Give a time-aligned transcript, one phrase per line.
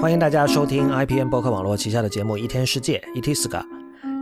[0.00, 3.64] 欢迎大家收听 IPN 博客网络旗下的节目《一天世界》（Itiska）。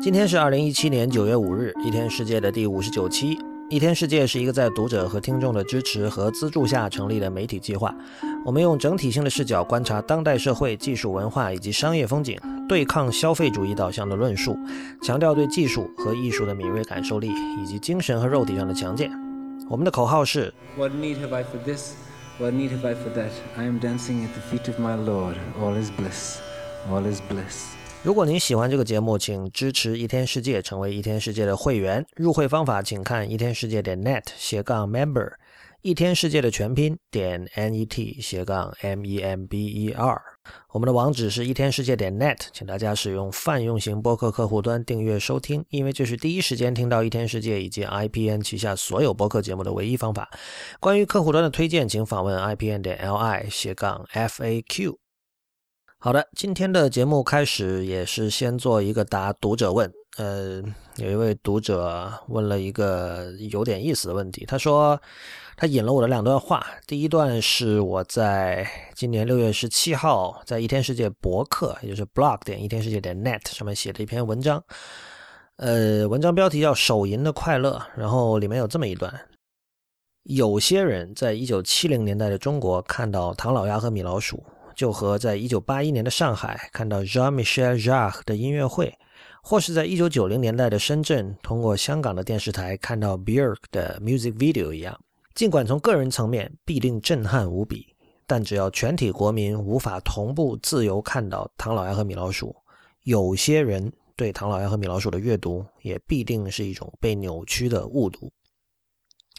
[0.00, 3.36] 今天是二零一七年九月五日，《一天世界》的第五十九期。
[3.68, 7.94] 《一天世界》是一个在读者和听众的支持和资助下成立的媒体计划。
[8.42, 14.58] 我们用整体性的视角观察当代社会、技术、文化以及商业风景，对抗消费主义导向的论述，
[15.02, 17.30] 强调对技术和艺术的敏锐感受力
[17.62, 19.10] 以及精神和肉体上的强健。
[19.68, 21.92] 我们的口号是：What need have I for this?
[22.38, 23.32] What need have I for that?
[23.56, 25.36] I am dancing at the feet of my Lord.
[25.58, 26.36] All is bliss.
[26.90, 27.74] All is bliss.
[28.02, 32.04] 如果您喜欢这个节目，请支持一天世界，成为一天世界的会员。
[32.14, 35.32] 入会方法请看一天世界点 net 斜杠 member，
[35.86, 40.20] 一天世界的全拼点 net 斜杠 m e m b e r。
[40.72, 50.28] 我们的网址是一天世界点 net，请大家使用泛用型播客客户端订阅收听，因为这是第一时间听到一天世界以及 IPN 旗下所有播客节目的唯一方法。
[50.80, 54.96] 关于客户端的推荐，请访问 IPN 点 li 斜杠 FAQ。
[55.98, 59.88] 好的，今天的节目开始也是先做一个答读者问。
[60.18, 60.62] 呃，
[60.96, 65.00] 有一位读者问了一个有点意思的问题，他说
[65.56, 66.64] 他引了我的两段话。
[66.86, 74.62] 第一段是我在今年六月十七号在一天世界博客，也就是 blog 点一天世界点 net 上面写的一篇文章。
[75.56, 79.12] 呃，文章标题叫《手淫的快乐》，然后里面有这么一段：
[80.24, 84.44] 有些人在一九七零年代的中国看到唐老鸭和米老鼠。
[84.76, 88.92] 就和在一九八一年的上海看到 Jean-Michel Jarre 的音乐会，
[89.42, 95.00] 或是在一九九零年代的深圳通过香港的电视台看到 Björk 的 music video 一样，
[95.36, 97.94] 尽管从个人层面必定震撼无比，
[98.26, 102.56] 但只要全体国民无法同步自由看到唐老鸭和米老鼠，
[103.02, 108.32] 有些人对唐老鸭和米老鼠的阅读也必定是一种被扭曲的误读。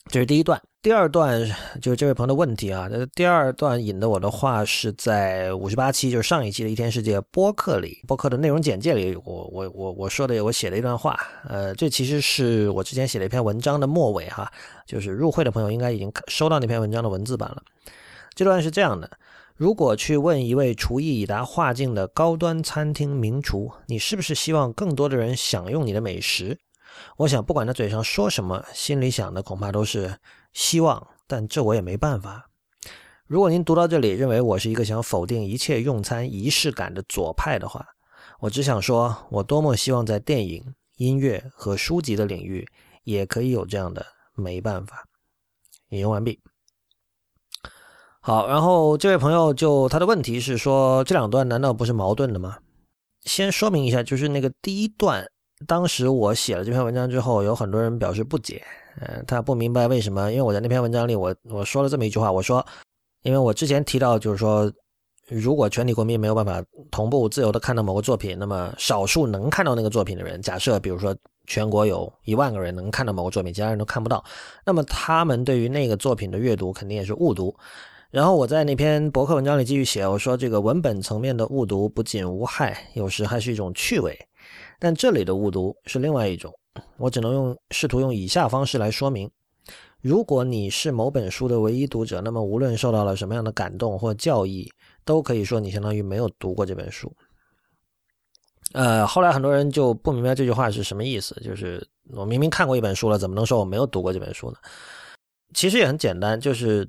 [0.10, 1.46] 这是第一段，第二段
[1.82, 2.88] 就是这位朋友的问题啊。
[2.90, 11.20] 那第二段引的我的话是在五十八期，就是上一期的一天世界播客里，播客的内容简介里，我我我我说的，我写了一段话。
[11.48, 14.50] 呃，这其实是我之前写了一篇文章的末尾哈，
[14.86, 17.62] 就是入会的朋友应该已经收到那篇文章的文字版了。
[18.34, 19.12] 这段是这样的：
[19.58, 26.58] 如果去问一位厨艺已达画境的高端餐厅名厨，你是不是希望更多的人享用你的美食？
[27.18, 30.20] 我想，不管他嘴上说什么，心里想的恐怕都是
[30.54, 32.48] 希望，但这我也没办法。
[33.26, 37.84] 如果您读到这里，认为我是一个想否定一切用餐仪式感的左派的话，
[38.40, 40.64] 我只想说，我多么希望在电影、
[40.98, 42.68] 音乐和书籍的领域
[43.04, 44.06] 也可以有这样的
[44.36, 45.04] 没办法。
[45.90, 46.40] 引用完毕。
[48.20, 52.60] 好，然后这位朋友就他的问题是说，这两段难道不是矛盾的吗？
[53.24, 55.26] 先说明一下，就是那个第一段。
[55.66, 58.62] 当时我写了这篇文章之后，有很多人表示不解，
[59.02, 62.64] 呃，他不明白为什么，因为我在那篇文章里，我我说了这么一句话，我说，
[63.24, 64.72] 因为我之前提到，就是说，
[65.28, 71.16] 如果全体国民没有办法同步自由的看到某个作品，那么少数能看到那个作品的人，假设比如说
[71.48, 74.24] 全国有一万个人能看到某个作品，其他人都看不到，
[74.64, 77.56] 那么他们对于那个作品的阅读肯定也是误读。
[78.12, 84.27] 然后我在那篇博客文章里继续写，我说这个文本层面的误读不仅无害，有时还是一种趣味。
[84.80, 86.54] 但这里的误读是另外一种，
[86.98, 89.28] 我只能用试图用以下方式来说明：
[90.02, 94.72] 如果你是某本书的唯一读者，那么无论受到了什么样的感动或教益，
[95.04, 97.12] 都可以说你相当于没有读过这本书。
[98.74, 104.58] 呃，后来很多人就不明白这句话是什么意思，就是我明明看过一本书了，怎么能说我没有读过这本书呢？
[105.56, 106.88] 其实也很简单，就是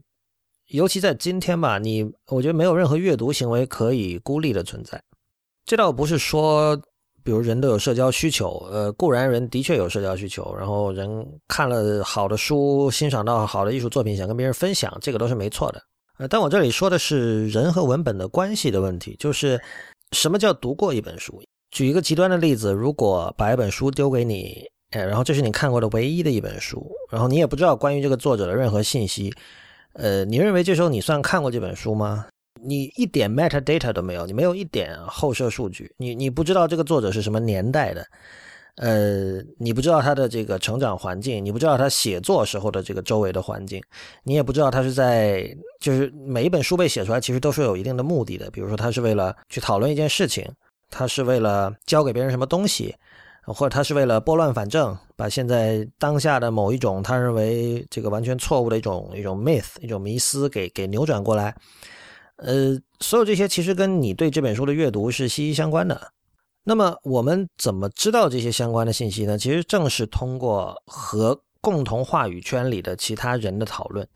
[0.66, 5.03] 尤其在今天吧，你我觉得没有任何阅读行为可以孤立的存在。
[5.65, 6.78] 这倒不是说。
[7.28, 15.83] 比如人都有社交需求，呃，固然人的确有社交需求，然后人看了好的书，欣赏到好的艺术作品，想跟别人分享，这个都是没错的。
[16.16, 19.61] 呃，但我这里说的是人和文本的关系的问题，就是
[20.12, 21.39] 什么叫读过一本书？
[21.71, 29.31] 举一个极端的例子，如果把一本书丢给你，哎，然后这是你看过的唯一的一本书，然后你也不知道关于这个作者的任何信息，
[29.92, 32.24] 呃，你认为这时候你算看过这本书吗？
[32.63, 38.07] 你一点 metadata 都没有，你没有一点后设数据，你你不知道这个作者是什么年代的，
[38.77, 43.83] 呃，你不知道他的这个成长环境，你不知道他写作时候的这个周围的环境，
[44.22, 45.49] 你也不知道他是在
[45.81, 50.47] 就是每一本书被写出来其实都是有一定的目的的，比如说他是为了去讨论一件事情，
[50.91, 52.95] 他是为了教给别人什么东西，
[53.45, 61.55] 或者他是为了拨乱反正，把现在当下的某一种他认为这个完全错误的一种一种 myth 一种迷思给给扭转过来。
[62.38, 66.12] 呃，所有这些其实跟你对这本书的阅读是息息相关的。
[66.64, 69.38] 那么我们怎么知道这些相关的信息呢？
[69.38, 74.06] 其实正是通过和共同话语圈里的其他人的讨论。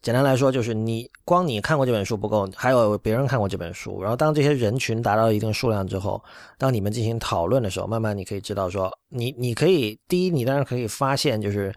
[0.00, 4.00] 简单来说，就是你光你看过这本书不够，还有别人看过这本书。
[4.00, 6.22] 然后当这些人群达到一定数量之后，
[6.56, 11.74] 当你们进行讨论的时候，慢慢你可以知道说，你你可以第一，你当然可以发现就是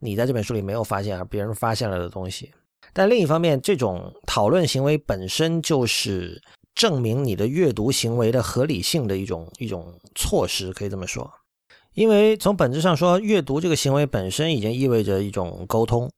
[0.00, 2.52] 你在这本书里没有发现而别人发现了的东西。
[2.92, 6.42] 但另一方面，这种讨论行为本身就是
[6.74, 11.30] 证明你的阅读行为的合理性的一种一种措施，可以这么说。
[11.94, 16.10] 因为从本质上说，阅读这个行为本身已经意味着一种沟通。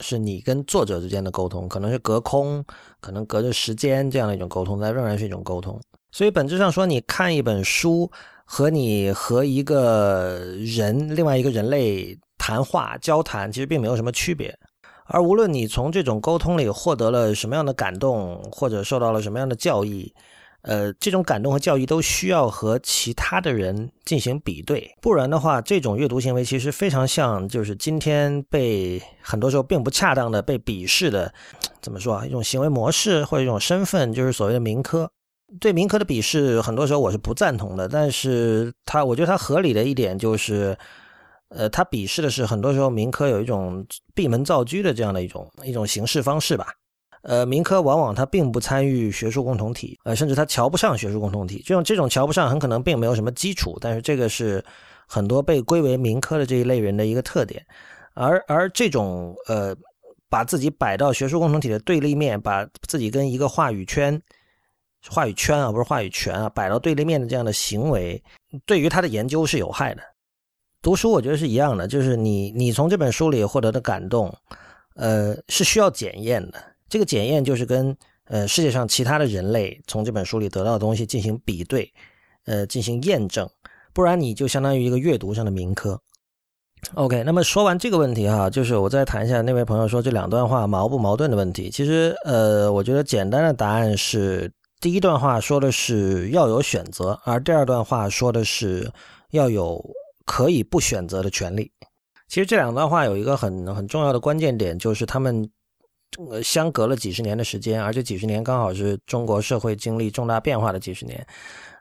[0.00, 2.62] 是你跟作者之间的沟通，可能是隔空，
[3.00, 5.80] 可能隔着时间这样的一种沟通，但仍然是一种沟通。
[6.12, 8.10] 所以本质上说，你看一本书
[8.44, 14.54] 和你和一个人、另外一个人类谈话、交谈，其实并没有什么区别。
[15.06, 20.12] 而无论你从这种沟通里获得了什么样的感动，或者受到了什么样的教益。
[20.62, 31.32] 呃，这种感动和教育都需要和其他的人进行比对，不然的话，这种阅读行为其实非常像，就是今天被很多时候并不恰当的被鄙视的，
[31.80, 32.26] 怎么说啊？
[32.26, 35.08] 一种行为模式或者一种身份，就是所谓的民科。
[35.60, 40.76] 对民科的鄙视，很多时候我是不赞同的，但是他，我觉得他合理的一点就是，
[41.48, 46.68] 呃，他鄙视的是很多时候民科有一种闭门造车的这样的一种一种形式方式吧。
[47.22, 51.62] 呃，民科往往他并不参与学术共同体，呃，甚至他瞧不上学术共同体。
[51.66, 54.64] 这种这种瞧不上，很可能并没有什么基础，但是这个是
[55.08, 57.64] 很多被归为民科的这一类人的一个特点。
[58.14, 59.76] 而而这种呃，
[60.28, 64.20] 把自己摆到学术共同体的对立面，把自己跟一个话语圈、
[65.08, 68.22] 话语圈啊，不是话语权啊，摆到对立面的这样的行为，
[68.64, 70.02] 对于他的研究是有害的。
[70.86, 74.32] 读书我觉得是一样的，就是你你从这本书里获得的感动，
[74.94, 76.62] 呃，是需要检验的。
[76.88, 77.96] 这个检验就是跟
[78.28, 81.92] 呃世界上其他的人类从这本书里得到的东西进行比对，
[82.44, 83.50] 呃进行验证，
[83.92, 86.00] 不然你就相当于一个阅读上的民科。
[86.94, 91.68] OK，那么说完这个问题哈，就是我再谈一下那位朋友说这两段话矛不矛盾的问题。
[91.68, 98.88] 其实呃，我觉得简单的答案是，第一段话说的是要有选择，而第二段话说的是
[99.32, 99.84] 要有
[100.26, 101.72] 可以不选择的权利。
[102.28, 105.50] 其实这两段话有一个很很重要的关键点，就是他们。
[106.42, 111.26] 相隔了几十年的时间，而且几十年刚好是中国社会经历重大变化的几十年。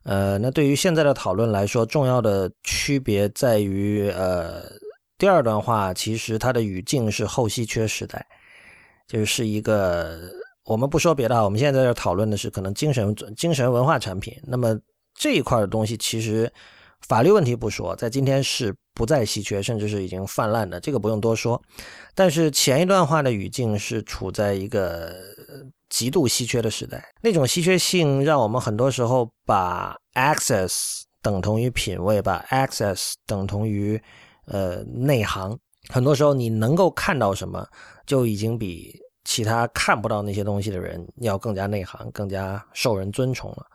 [0.03, 4.63] 呃，那对于现在的讨论来说，重要的区别在于，呃，
[5.17, 8.25] 第二段话其实它的语境是后稀缺时代，
[9.07, 10.19] 就是一个
[10.65, 14.35] 我们不说别的，我们现在在这讨论的是可能精神精神文化产品。
[14.43, 14.77] 那么
[15.13, 16.51] 这一块的东西，其实
[17.07, 18.75] 法律问题不说，在今天是。
[18.97, 21.61] 不再稀缺，甚至是已经泛滥的，这个不用多说。
[22.13, 25.13] 但是前一段话的语境是处在一个
[25.89, 34.01] 极度稀缺的时代，那种稀缺性让我们很多时候把 access 等同于品味，把 access 等同于
[34.45, 35.59] 呃内行。
[35.89, 37.67] 很多时候你能够看到什么，
[38.05, 43.65] 就已经比其他看不到那些东西的人要更加内行，更加受人尊崇了。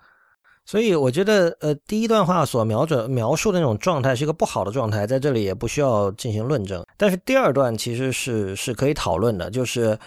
[0.66, 6.84] 所以我觉得，呃，第一段话所瞄准描述的那种状态是一个不好的状态，在这里也不需要进行论证。
[6.96, 9.98] 但是第二段其实是是可以讨论的，就是，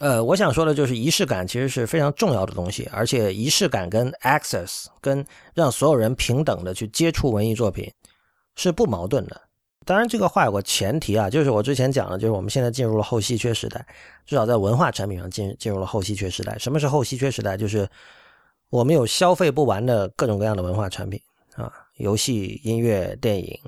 [0.00, 5.24] 呃，我想说的就是仪式感其实是非常重要的东西，而且仪式感跟 access 跟
[5.54, 7.88] 让所有人平等的去接触文艺作品
[8.56, 9.40] 是不矛盾的。
[9.84, 13.86] 当然，这个话有个前提啊，就是我之前讲的，就是我们现在进入了后稀缺时代，
[14.26, 16.58] 至少在文化产品上进进入了后稀缺时代。
[16.58, 17.56] 什么是后稀缺时代？
[17.56, 17.88] 就是
[18.70, 21.18] 我们有消费不完的各种各样的文化产品
[21.56, 23.58] 啊，游戏、音乐、电影、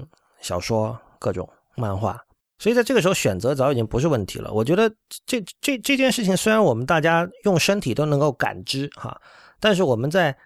[0.40, 2.22] 小说、各种漫画，
[2.58, 4.52] 所以在这个时候选择早已经不是问题了。
[4.52, 4.92] 我觉得
[5.24, 9.18] 这这这件事情虽然我们大家用身体都能够感知哈，
[9.58, 10.36] 但是我们在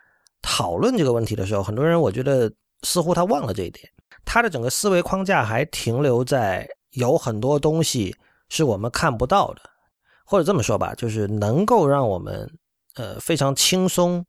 [0.40, 2.50] 讨论这个问题的时候，很多人我觉得
[2.82, 3.88] 似乎他忘了这一点，
[4.24, 8.14] 他的整个思维框架还停留在有很多东西
[8.50, 9.62] 是我们看不到的，
[10.24, 12.48] 或者这么说吧，就是能够让我们
[12.94, 14.24] 呃非常轻松。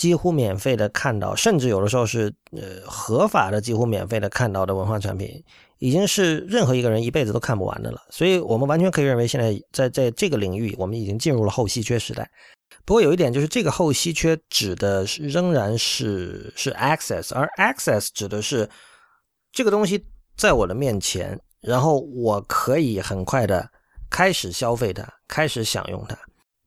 [0.00, 5.44] 几乎免费的看到，甚至有的时候是呃合法的，几乎免费的看到的文化产品，
[5.78, 8.00] 已经是任何一个人一辈子都看不完的了。
[8.08, 12.30] 所以，我们完全可以认为，现在在在这个领域，我们已经进入了后稀缺时代。
[12.86, 18.66] 不过，有一点就是，这个后稀缺指的仍然是是 access，而 access 指的是
[19.52, 20.02] 这个东西
[20.34, 23.68] 在我的面前，然后我可以很快的
[24.08, 26.16] 开始消费它，开始享用它。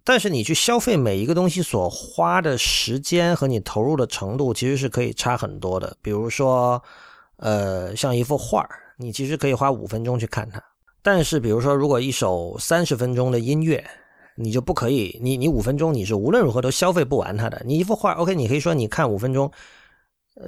[0.06, 5.96] 但是你去消费每一个东西所花的时间和你投入的程度，其实是可以差很多的。
[6.02, 6.82] 比如说，
[7.38, 10.62] 呃，像一幅画儿，你其实可以花五分钟去看它。
[11.02, 13.84] 但是，比如说，如果一首三十分钟的音乐，
[14.36, 17.62] 你就不可以，你你五分钟你是无论如何都消费不完它的。
[17.66, 19.52] 你一幅画，OK，你可以说你看五分钟，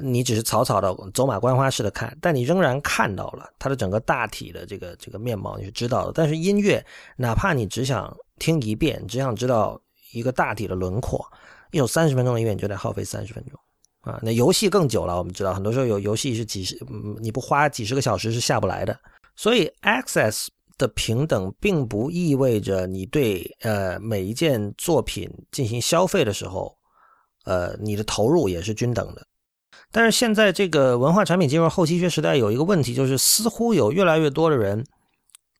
[0.01, 6.11] 你只是草草的走马观花式的看，但你仍然看到了它的整个大体的这个这个面貌，你是知道的。
[6.13, 6.83] 但是音乐，
[7.15, 9.79] 哪怕你只想听一遍，只想知道
[10.13, 11.25] 一个大体的轮廓，
[11.71, 13.59] 一首三十分钟的音乐你就得耗费三十分钟
[14.01, 14.19] 啊。
[14.21, 16.77] 那游戏更久了，我们知道很多时候有游戏是几十，
[17.19, 18.97] 你不花几十个小时是下不来的。
[19.35, 26.77] 所以 access 的平等并不意味着你对呃每一件作品进行消费的时候，
[27.45, 29.25] 呃你的投入也是均等的。
[29.91, 34.85] 但是现在这个文化产品进入后稀缺时代，有一个问题就是，似乎有越来越多的人，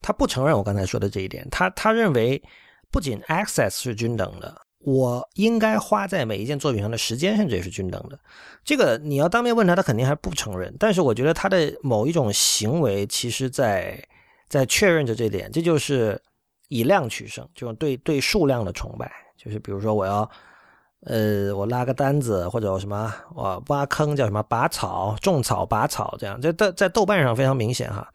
[0.02, 1.48] 他不承认我刚才说的这一点。
[1.50, 2.42] 他他认为，
[2.96, 8.18] 不仅 access 是均等的，我应该花在每一件作品上的时间甚至也是均等的。
[8.64, 10.74] 这个你要当面问他，他肯定还不承认。
[10.80, 14.02] 但是我觉得他的某一种行为，其实在
[14.48, 15.52] 在确认着这点。
[15.52, 16.18] 这就是
[16.70, 19.12] 以量取胜，就种对对数量的崇拜。
[19.38, 20.32] 就是比如说我要。
[21.08, 28.10] 呃，我拉个单子或者什么，我挖坑叫什么拔草、种草、拔草这样，在在在豆瓣上非常明显哈，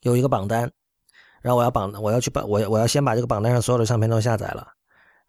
[0.00, 0.68] 有一个榜单，
[1.42, 4.66] 然后我要榜，我要去把，我我要先把这个榜单上所有的唱片都下载了，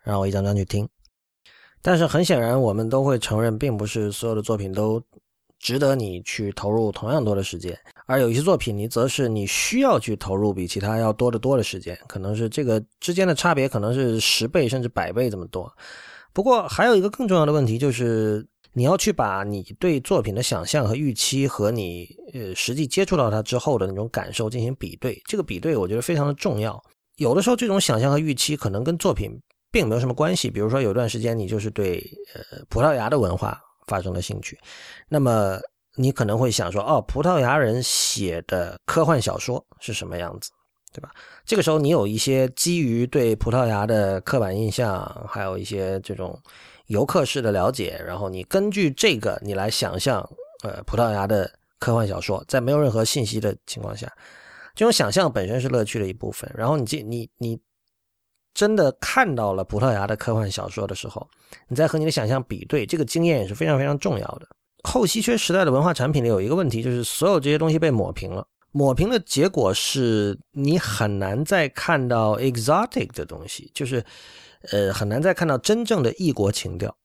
[0.03, 0.87] 然后我一张张去听。
[1.81, 5.01] 但是很显然，我们都会承认，并不是所有的作品都
[5.59, 15.69] 值得你去投入同样多的时间，而有一些作品，你则是你需要去投入比其他要多得多的时间，可能是这个之间的差别，可能是十倍甚至百倍这么多。
[16.31, 25.21] 不过还有一个更重要的问题，就是你要去把你对作品的想象和预期和你呃实际接触到它之后的那种感受进行比对。
[25.25, 26.83] 这个比对我觉得非常的重要。
[27.17, 29.31] 有的时候这种想象和预期可能跟作品
[29.71, 30.49] 并没有什么关系。
[30.49, 32.03] 比如说有段时间你就是对
[32.33, 34.57] 呃葡萄牙的文化发生了兴趣，
[35.07, 35.59] 那么
[35.95, 40.49] 你可能会想说，哦，葡萄牙人写的科幻小说是什么样子？
[40.91, 41.11] 对吧？
[41.45, 46.39] 这个时候你有一些基于对葡萄牙的刻板印象，还有一些这种
[46.87, 50.27] 游客式的了解，然后你根据这个你来想象，
[50.63, 54.11] 呃，葡萄牙的科幻小说，在没有任何信息的情况下，
[54.75, 56.49] 这种想象本身是乐趣的一部分。
[56.55, 57.59] 然后你这你你
[58.53, 61.27] 真的看到了葡萄牙的科幻小说的时候，
[61.67, 64.47] 你再和你的想象比对，这个经验也是非常非常重要的。
[64.83, 68.45] 后稀缺时代的文化产品里有一个问题，就是所有这些东西被抹平了。
[68.71, 74.03] 抹平的结果是你很难再看到 exotic 的东西，就是，
[74.71, 76.95] 呃，很难再看到真正的异国情调。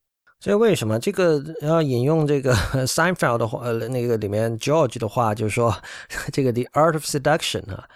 [0.41, 2.55] 所以为什么这个要引用这个
[2.87, 5.77] Seinfeld 的话，呃，那个里面 George 的话，就是说
[6.33, 7.89] 这个 The Art of Seduction 啊，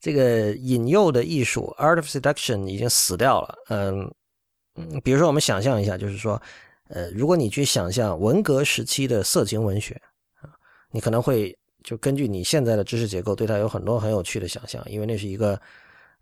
[0.00, 3.54] 这个引诱的艺术 Art of Seduction 已经死掉了。
[3.68, 4.12] 嗯
[4.76, 6.40] 嗯，比如说我们想象一下，就是说，
[6.88, 9.94] 呃，如果你去想象文革时期的色情文学
[10.40, 10.50] 啊，
[10.90, 11.56] 你可能会。
[11.84, 15.60] 就根据你现在的知识结构，对它有很多很有趣的想象，因为那是一个，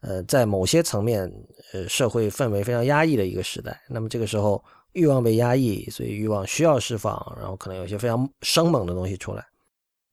[0.03, 1.33] 呃，在某些层面，
[1.73, 3.81] 呃，社会氛围非常压抑的一个时代。
[3.89, 9.47] 那么这个时候，欲望被压抑，所以欲望需要释放，然后可能有些非常生猛的东西出来。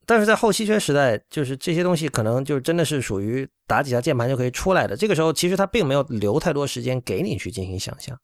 [0.06, 4.96] 但是在后稀缺时代，就是这些东西可能就真的是属于打几下键盘就可以出来的。
[4.96, 8.18] 这个时候，其实它并没有留太多时间给你去进行想象。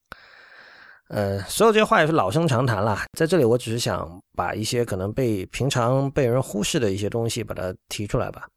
[1.10, 8.48] 呃，所有这些话也是老生常谈了，在这里我只是想把一些可能被平常被人忽视的一些东西把它提出来吧。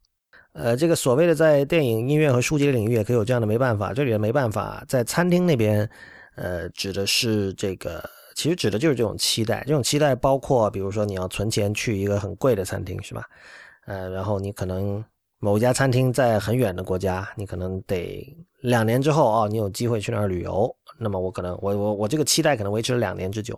[0.61, 5.89] 呃，这个所谓的在电影、音乐和书籍领域也可以有这样的没办法，这里的没办法在餐厅那边，
[6.35, 8.03] 呃，指的是这个，
[8.35, 9.63] 其实指的就是这种期待。
[9.65, 13.23] 这种期待包括，比如说你要存钱去一个很贵的餐厅，是吧？
[13.87, 15.01] 呃，然后你可能
[15.39, 18.21] 某一家餐厅在很远的国家，你可能得
[18.59, 20.69] 两年之后哦，你有机会去那儿旅游。
[20.97, 23.57] 那么我可能我我我这个期待可能维持了两年之久，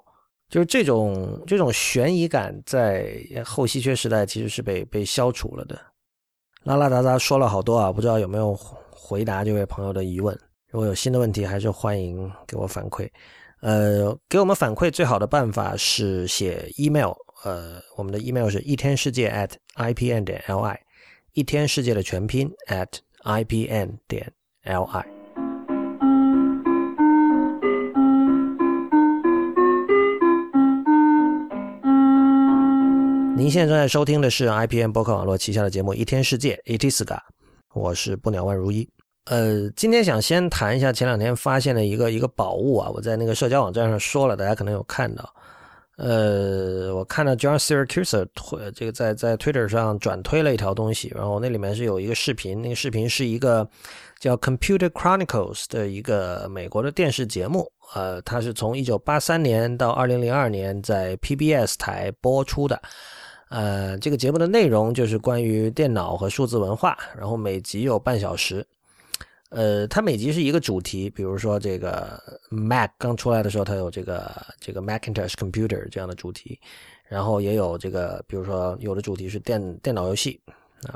[0.50, 5.82] 就是这种这种悬疑感在后稀缺时代其实是被被消除了的。
[6.64, 8.58] 拉拉杂杂说了好多啊，不知道有没有
[8.90, 10.38] 回答这位朋友的疑问。
[10.70, 13.10] 如果有新的问题，还是欢迎给我反馈。
[13.62, 17.12] 呃，给我们反馈最好的办法是写 email，
[17.44, 20.78] 呃，我们的 email 是一天世界 at ipn 点 li，
[21.34, 22.88] 一天世界的全拼 at
[23.24, 24.32] ipn 点
[24.64, 25.21] li。
[33.36, 37.18] 您现在正在收听的是 IPN 博客网络旗下的节目《一天世界》，Itiska，
[37.74, 38.88] 我是不鸟万如一。
[39.26, 45.28] 呃，今天想先谈一下前两天发现的一个一个宝物啊，我在那个社交网站上说了，大家可能有看到。
[45.98, 53.68] 呃，我看到 John Siracusa 推这个在在 Twitter 上转推了一条东西，然后那里面是有一个视频，那个视频是一个
[54.20, 62.80] 叫 Computer Chronicles 的一个美国的电视节目，呃，它是从1983年到2002年在 PBS 台播出的。
[63.52, 68.66] 呃，这个节目的内容就是关于电脑和数字文化，然后每集有半小时。
[69.50, 72.18] 呃，它每集是一个主题，比如说这个
[72.50, 76.58] Mac 刚出来的时候，它有这个这个 Macintosh Computer 这样的主题，
[77.10, 80.40] 然后也有这个，比如说有的主题是电电脑游戏
[80.88, 80.96] 啊，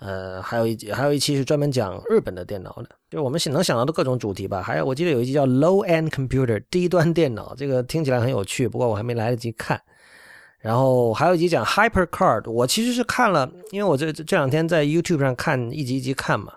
[0.00, 4.60] 呃，还有一还有一期是专门讲日本的电脑的，就是我们能想到的各种主题吧。
[4.60, 9.80] 还有我记得有一集叫 Low End Computer 低端电脑，这个听起来很有趣，不过我还没来得及看。
[10.62, 16.52] 然后还有一集讲 Hyper Card，我其实是看了，因为我这这两天在 YouTube 上看一集一集看嘛。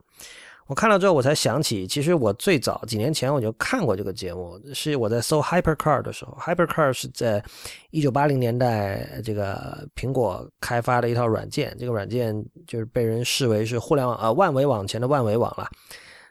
[0.68, 6.36] 我看了之后，我才想起，其实我最早几年前我就看过这个节目，是我在搜 Hyper Card 的时候。
[6.40, 7.44] Hyper Card 是在
[7.92, 12.36] 一九八零年代，这个苹果开发的一套软件，这个软件
[12.66, 15.68] 就是被人视为是互联网啊万维网前的万维网了，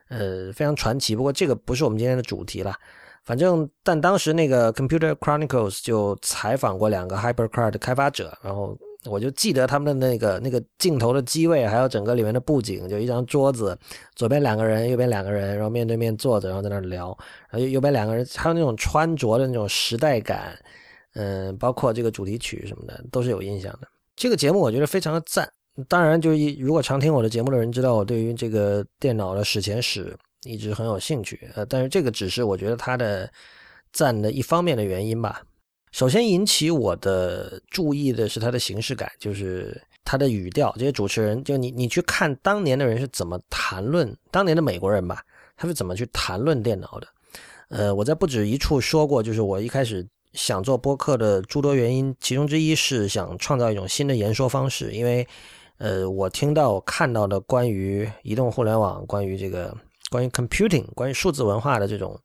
[0.09, 1.15] 呃，非常传奇。
[1.15, 2.75] 不过这个不是我们今天的主题了。
[3.25, 8.77] 反正，但当时那个 Computer Chronicles 就采访过两个 HyperCard 的开发者，然后
[9.07, 13.79] 我就记得他们的那个那个镜头的机位，还有整个里面的布景，就一张桌子，
[14.15, 17.17] 左边两个人，右边两个人，然后面对面坐着，然后在那聊，
[17.49, 20.59] 然后右边两个人，还有那种穿着的那种时代感，
[21.15, 23.89] 嗯，包括这个主题曲什么的，都是有印象的。
[24.15, 25.51] 这个节目我觉得非常的赞。
[25.89, 30.15] 当然，就是如果常听我的节目的人知道，我对于这个电脑的史前史。
[30.45, 33.31] 一直很有兴趣，呃，但是这个只是我觉得它的
[33.93, 35.43] 赞的一方面的原因吧。
[35.91, 40.75] 首先引起我的注意的是它的形式感，就是它的语调。
[40.77, 45.23] 这些主持人，就你你去看当年的人是怎么谈论当年的美国人吧，
[45.57, 47.07] 他是怎么去谈论电脑的。
[47.69, 55.25] 呃，我在不止一处说过，就是我一开始想做播客的诸多原因，其中之一是想创造一种新的言说方式，因为
[55.79, 59.73] 呃，我听到看到的关于移动互联网，关于这个。
[60.15, 62.17] 关于 computing，关于数字文化的这种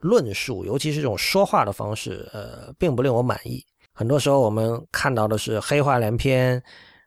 [0.00, 3.62] 论述，尤其是这种说话的方式，呃，并不令我满意。
[3.92, 6.62] 很多时候我们看到的是黑话连篇，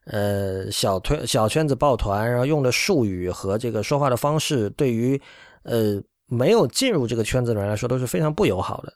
[0.05, 5.19] 呃，小推小圈子抱团，然后用的术语和这个说话的方式，对于
[5.63, 8.93] 呃没有进入这个圈子的人来说都是非常不友好的。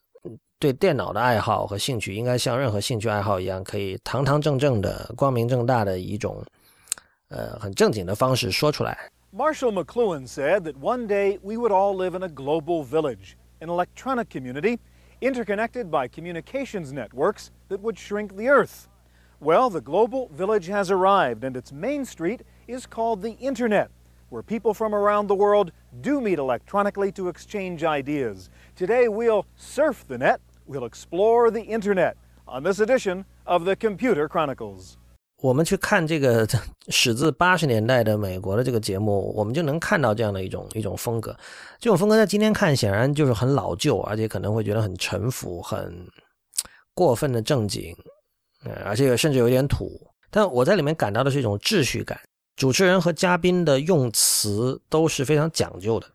[0.60, 6.46] 对电脑的爱好和兴趣，应该像任何兴趣爱好一样，可以堂堂正正的、光明正大的一种
[7.30, 9.10] 呃很正经的方式说出来。
[9.38, 14.30] Marshall McLuhan said that one day we would all live in a global village, an electronic
[14.30, 14.80] community
[15.20, 18.88] interconnected by communications networks that would shrink the Earth.
[19.42, 23.92] Well, the global village has arrived, and its main street is called the Internet,
[24.30, 28.50] where people from around the world do meet electronically to exchange ideas.
[28.74, 32.16] Today, we'll surf the net, we'll explore the Internet
[32.48, 34.98] on this edition of the Computer Chronicles.
[35.46, 36.48] 我们去看这个
[36.90, 41.38] 始自八十年代的美国的这个节目，我们就能看到这样的一种一种风格。
[41.80, 45.96] 这种风格在今天看显然就是很老旧，而且可能会觉得很沉浮、很
[46.96, 47.96] 过分的正经，
[48.64, 49.92] 呃而且甚至有点土。
[50.32, 52.20] 但我在里面感到的是一种秩序感，
[52.56, 56.08] 主持人和嘉宾的用词都是非常讲究的。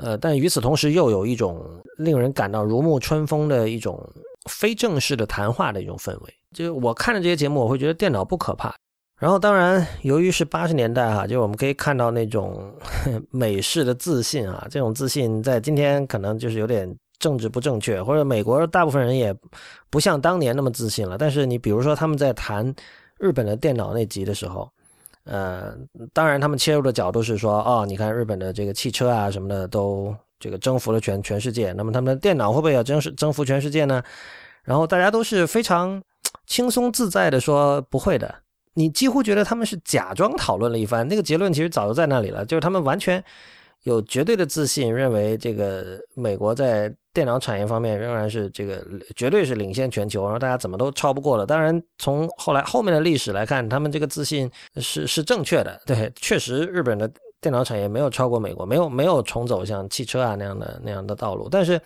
[0.00, 1.64] 呃，但与此同时又有一种
[1.98, 4.04] 令人感到如沐春风的一种
[4.50, 6.34] 非正式的谈话的一种氛围。
[6.54, 8.74] 就是我看着这些节目，我会觉得电脑不可怕。
[9.20, 12.72] 然后，当然，由于是八十年代哈，就我们可以看到那种
[13.30, 19.34] 美式的自信啊，这种自信在今天可能就是有点政治不正确，或者美国大部分人也
[19.88, 21.16] 不像当年那么自信了。
[21.16, 22.74] 但是，你比如说他们在谈
[23.18, 24.68] 日本的电脑那集的时候，
[25.24, 25.74] 呃，
[26.12, 34.02] 当然他们切入的角度是说，哦，你看日本的这个汽车啊什么的都这个征服了全全世界，那么他们的电脑会不会要征征服全世界呢？
[34.64, 36.02] 然后大家都是非常。
[36.46, 38.34] 轻松自在的说不会的，
[38.74, 43.22] 你几乎觉得他们是假装讨论了一番，那个结论其实早就在那里了，就是他们完全
[43.84, 51.46] 有绝对的自信，认为这个美国在电脑产业方面仍然是这个绝对是领先全球，然后大家怎么都超不过了。
[51.46, 61.80] 当然，从后来后面的历史来看，他们这个自信是是正确的，对，确实日本的电脑产业没有超过美国，没有没有重走向汽车啊那样的那样的道路，但是。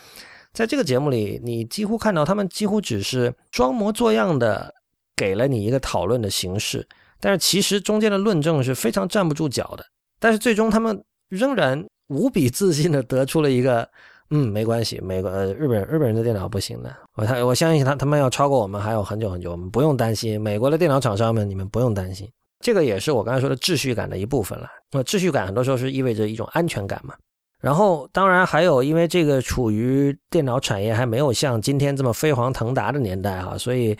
[0.52, 4.74] 在这个节目里，你几乎看到他们几乎只是装模作样的
[5.16, 6.86] 给了你一个讨论的形式，
[7.20, 9.84] 但是其实中间的论证是非常站不住脚的。
[10.18, 13.88] 但是最终他们仍然无比自信的得出了一个，
[14.30, 20.40] 嗯，没关系，美国呃日本日本人的电脑不行的，我他我相信他他们要超过我们还有很久很久，我们不用担心。
[20.40, 22.28] 美国的电脑厂商们，你们不用担心。
[22.60, 24.66] 这个也是我刚才说的秩序感的一部分了。
[24.90, 27.14] 那秩序感很多时候是意味着一种安全感嘛。
[27.60, 33.98] 然后，当然还有，因为这个处于电脑产业还没有像今天这么飞黄腾达的年代哈，所以，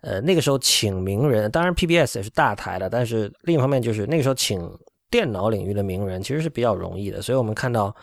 [0.00, 4.68] 呃，那个时候请名人，当然 PBS 也是大台的，但是另一方面就是那个时候请
[5.08, 7.94] 电脑领域的名人其实是比较容易的，所以我们看到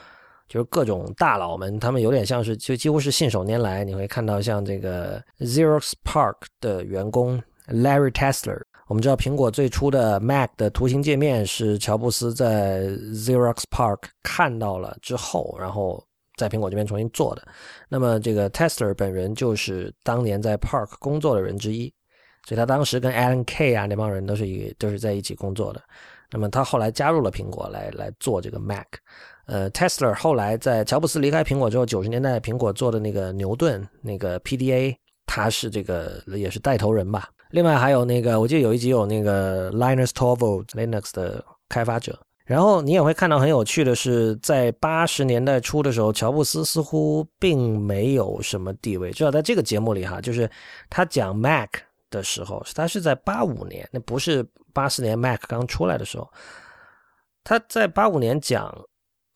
[0.48, 8.62] 就是各种大佬们，他们有点像是就几乎是信手拈来，你会看到像这个 Xerox Park 的员工 Larry Tesler。
[8.94, 16.06] 我们知道，苹果最初的 Mac 的图形界面是乔布斯在 Xerox Park 看到了之后，然后
[16.38, 17.42] 在苹果这边重新做的。
[17.90, 21.92] 那么，这个 Tesla 本人就是当年在 Park 工作的人之一。
[22.48, 25.82] 所以他当时跟 Alan Kay 啊那帮人都是一都是在一起工作的。
[26.30, 28.86] 那么他后来加入了苹果来来做这个 Mac。
[29.48, 37.28] 呃，Tesla 后来在乔布斯离开苹果之后，九十年代苹果做的那个牛顿那个 PDA，他是这个也是带头人吧。
[37.54, 42.20] 另外还有那个，我记得有一集有那个 Linus Torvalds Linux 的开发者。
[42.46, 49.12] 然后你也会看到很有趣的是，在八十年代初的时候，乔布斯似乎并没有什么地位。
[49.12, 50.50] 至少在这个节目里哈，就是
[50.90, 51.70] 他讲 Mac
[52.10, 56.28] 的时候，他是在八五年，那不是八四年 Mac 刚出来的时候。
[57.44, 58.76] 他在八五年讲。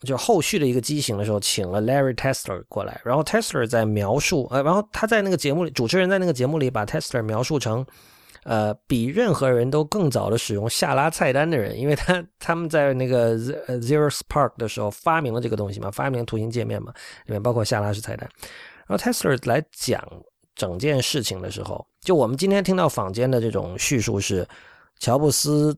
[0.01, 7.83] 就后续的一个机型的时候，请了 Larry Tesler 过来，然后 Tesler 在描述，呃，然后他在那个节目里，主持人在那个节目里把 Tesler 描述成，
[8.43, 16.93] 呃，比任何人都更早的使用下拉菜单的人，因为他他们在那个 Zero Spark 的时候发明了这个东西嘛，发明图形界面嘛，
[17.25, 18.29] 里面包括下拉式菜单。
[18.85, 19.99] 然后 Tesler 来讲
[20.53, 24.47] 整件事情的时候，就我们今天听到坊间的这种叙述是，
[24.99, 25.75] 乔布斯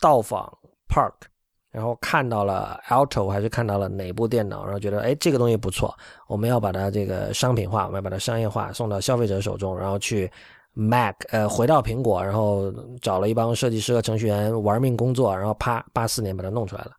[0.00, 0.50] 到访
[0.88, 1.29] Park。
[1.72, 10.28] 然后看到了 Alto 还是看到了哪部电脑，然后觉得哎这个东西不错，我们要把它这个商品化，我们要把它商业化，送到消费者手中，然后去
[10.72, 16.90] Mac 呃回到苹果，然后找了一帮设计师和程序员玩命工作，然后啪八四年把它弄出来了。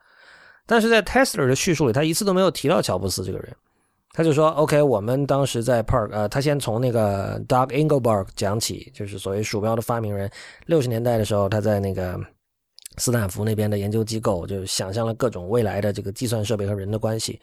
[0.65, 3.53] 但是在 Tesla 的叙述里，他一次都没有提到乔布斯这个人，
[4.13, 10.31] 他就说 OK，我们当时在 Park 呃，他先从那个 Doug Engelbart 讲起，就是所谓鼠标的发明人，
[10.65, 12.17] 六十年代的时候他在那个。
[12.97, 17.41] 斯坦福那边的研究机构就想象了各种未来的这个计算设备和人的关系，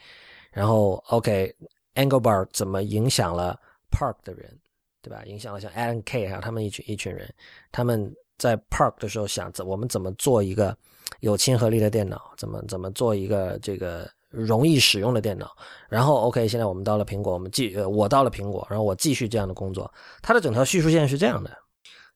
[0.53, 3.59] 然后 OK，Engelbart 怎么影响了
[3.91, 4.59] Park 的人，
[5.03, 5.23] 对吧？
[5.25, 7.33] 影响了像 Alan Kay 还有他们一群一群人，
[7.73, 10.77] 他们在 Park 的时候想怎我们怎么做一个
[11.21, 15.51] 有亲和力的电脑，怎么怎么做一个这个容易使用的电脑，
[15.89, 21.51] 然后 OK，现在我们到了苹果，我们继我到了苹果，然后我继续这样的工作，它的整条叙述线是这样的。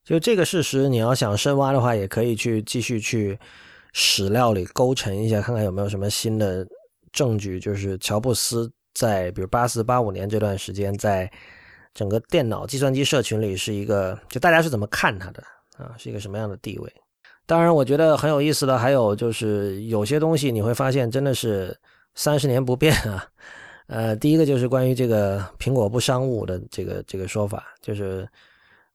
[0.05, 3.39] 就这个事实，你要想深挖的话，也可以去继续去
[3.93, 6.67] 史料里勾陈一下，看看有没有什么新的
[7.13, 7.61] 证据。
[7.61, 11.31] 就是乔布斯在比如八四八五年这段时间，在
[11.95, 15.41] 整个电脑计算机社群里是一个，就大家是怎么看他的
[15.77, 15.95] 啊？
[15.97, 16.93] 是一个什么样的地位？
[17.47, 21.79] 当然，我觉得很有意思的还有就是有些东西你会发现真的是
[22.17, 23.25] 三十年不变啊。
[23.87, 28.29] 呃，第一个就是关于这个苹果不商务的这个这个说法，就是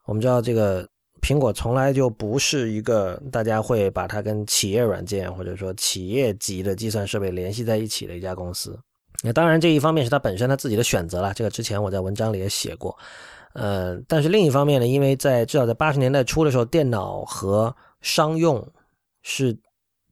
[0.04, 0.86] 我们知道这个。
[1.22, 8.78] 苹果从来就不是一个大家会把它跟企业软件或者说企业级的计算设备联系在一起的一家公司。
[9.24, 12.96] 那当然，这一方面是它本身它自己的选择了，这个之前我在文章里也写过。
[13.54, 18.64] 呃，但是另一方面呢，因为在至少在八十年代初的时候，电脑和商用
[19.24, 19.58] 是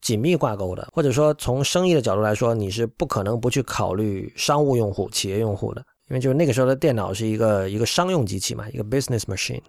[0.02, 9.62] 紧密挂钩的，或者说从生意的角度来说，你是不可能不去考虑商务用户、企业用户的，因为就是那个时候的电脑是一个一个商用机器嘛，一个 business machine。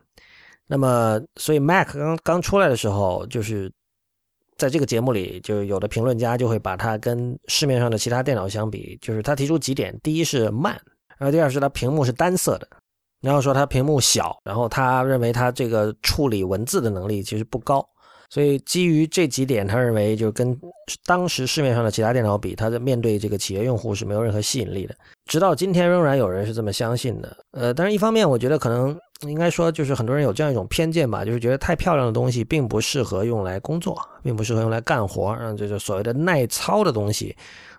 [0.69, 3.73] 那么，所以 Mac 刚刚出来的时候，就是
[4.59, 10.73] 在这个节目里，就有的评论家就会把它跟市面上的其他电脑相比，就是他提出几点：第一是慢，
[11.19, 12.69] 然后第二是它屏幕是单色的，
[13.21, 17.87] 然后说它屏幕小，然后他认为它这个处理文字的能力其实不高。
[18.29, 20.59] 所以基于这几点，他认为就跟
[21.05, 24.93] 当时市面上的其他电脑比，它的面对这个企业用户是没有任何吸引力的。
[25.27, 27.37] 直到今天，仍然有人是这么相信的。
[27.53, 35.35] 呃，但是一方面，我觉得可能应该说，就是很多人有这样一种偏见吧，就是觉得太漂亮的东西并不适合用来工作，并不适合用来干活。
[35.35, 37.35] 让这个所谓的耐操的东西，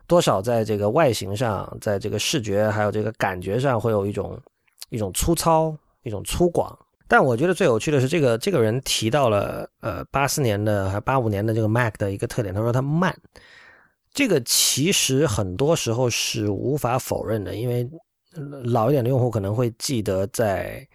[0.08, 4.40] 多少在这个外形上，在这个视觉还有这个感觉上，会有一种
[4.90, 6.76] 一种粗糙，一种粗犷。
[7.08, 13.16] 但我觉得最有趣的是，这个这个人提到了，呃，八四年的还八五年的这个 Mac 的一个特点，他说它慢。
[14.12, 17.88] 这个其实很多时候是无法否认的，因为
[18.64, 20.86] 老一点的用户可能会记得，在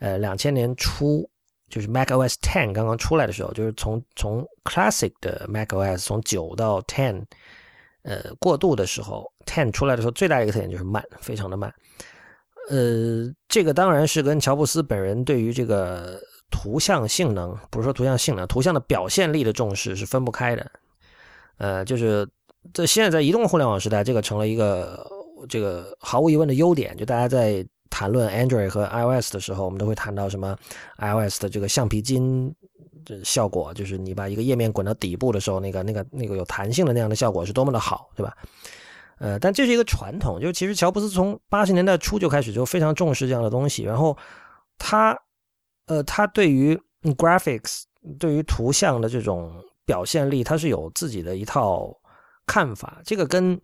[0.00, 1.26] 呃两千年初，
[1.68, 7.22] 就是 Mac OS Ten 刚刚出来的时候，就是从从 Classic 的 Mac OS 从九到 Ten，
[8.02, 11.72] 呃过渡的时候，Ten 出来的时候，最大一个特点就是慢，非常的慢。
[12.68, 20.70] 呃，这个当然是跟乔布斯本人对于这个图像性能，不是说图像性能，图像的表现力的重视是分不开的。
[21.58, 22.28] 呃，就是
[22.72, 25.04] 这现在在移动互联网时代，这个成了一个
[25.48, 26.96] 这个毫无疑问的优点。
[26.96, 30.56] 就大家在谈论 Android 和 iOS 的时候，我们都会谈到什么
[30.98, 32.54] iOS 的这个橡皮筋
[33.04, 38.34] 的效果，就是你把一个页面滚到底部的时候，那个那个那个有弹性的那样的效果是多么的好，对吧？
[39.18, 44.16] 呃，但这是一个传统，就其实乔布斯从八十年代初就开始就非常重视这样的东西，然后
[44.78, 45.14] 他，
[45.86, 47.82] 呃，他对于 graphics
[48.18, 49.52] 对于图像的这种
[49.84, 51.94] 表现力，他是有自己的一套
[52.46, 53.02] 看法。
[53.04, 53.60] 这个跟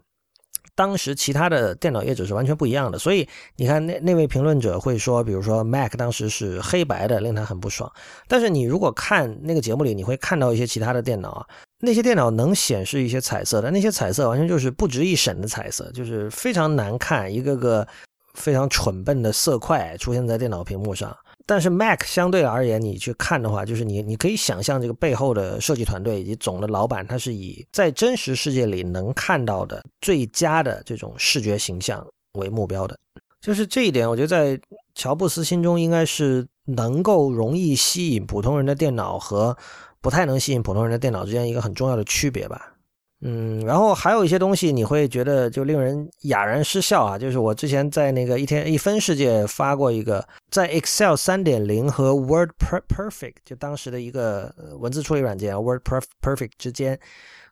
[0.76, 2.96] 当时其他的电脑业者是完全不一样的。
[2.98, 7.90] 所以你看，那那位评论者会说，比如说 Mac 当时是黑白的，令他很不爽。
[8.28, 11.46] 但是你如果看那个节目里，你会看到一些其他的电脑啊，
[11.80, 17.88] 那些电脑能显示一些彩色的，那些彩色完全就是不值一审的彩色，就是非常难看，一个个
[18.34, 21.16] 非常蠢笨的色块出现在电脑屏幕上。
[21.46, 32.98] 但是 Mac 相对而言，你去看的话，就是你你可以想象这个背后的设计团队以及总的老板，他是以在真实世界里能看到的最佳的这种视觉形象为目标的。
[33.40, 34.60] 就是这一点，我觉得在
[34.96, 39.56] 乔布斯心中应该是能够容易吸引普通人的电脑和
[40.00, 42.72] 不太能吸引普通人的电脑之间一个很重要的区别吧。
[43.22, 55.80] 嗯，然后还有一些东西你会觉得就令人哑然失笑啊，就是我之前在那个一天一分世界发过一个，在 Excel 三点零和 Word Perfect 就当时的一个文字处理软件 Word
[56.20, 57.00] Perfect 之间，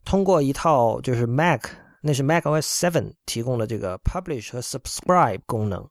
[0.05, 1.62] 通过一套就是 Mac
[2.03, 5.83] 那是 Mac OS Seven 提供的这个 Publish 和 Subscribe 功能，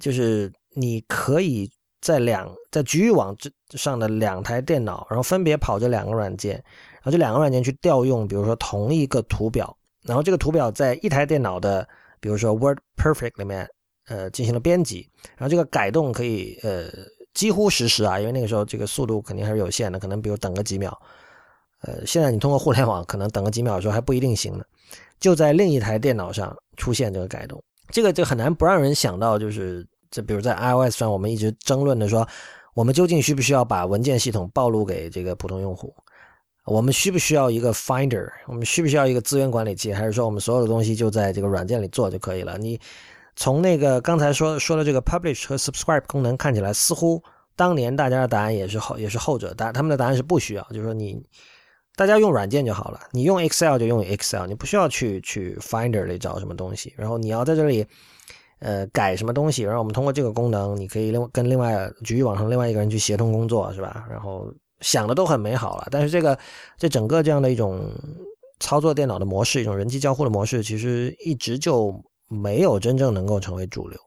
[0.00, 6.62] 就是你可以在两在局域网之上的两台电脑，然后分别跑这两个软件。
[7.02, 11.86] 然后这两个软件去调用，比如说同一个图表，然后这个图表在一台电脑的，
[12.20, 13.68] 比如说 Word Perfect 里面，
[14.06, 16.88] 呃，进行了编辑，然后这个改动可以呃
[17.34, 20.96] 几乎实时啊，因为那个时候这个速度肯定还是有限的，可能比如等个几秒，
[21.80, 24.64] 呃，现在你通过互联网可能等个几秒的时候还不一定行呢，
[25.18, 32.26] 就在另一台电脑上出现这个改动，这个就很难不让人想到，就是这比如在 iOS 上我们一直争论的说，
[32.74, 35.92] 我们究竟需不需要把文件系统暴露给这个普通用户？
[36.64, 38.30] 我们需不需要一个 Finder？
[38.46, 39.92] 我们需不需要一个资源管理器？
[39.92, 42.56] 还是说我们所有的东西就在这个软件里做就可以了？
[42.56, 42.80] 你
[43.34, 47.20] 从那个刚才说说的这个 Publish 和 Subscribe 功能看起来，似乎
[47.56, 51.20] 当年大家的答案也是后也是后者，答他们的答案是不需要，就是说你
[51.96, 56.94] 大家用软件就好了，你用 Excel 就用 Excel，你不需要去去 Finder 里找什么东西。
[56.96, 57.84] 然后你要在这里
[58.60, 64.06] 呃改什么东西，然后我们通过这个功能，你可以另跟另外局域网上另外一个人去协同工作，是吧？
[64.08, 64.52] 然后。
[64.82, 66.38] 想的都很美好了，但是这个
[66.76, 67.90] 这整个这样的一种
[68.60, 71.94] 操作电脑的模式，一种人机交互的模式，其实一直就
[72.28, 73.98] 没有真正能够成为主流。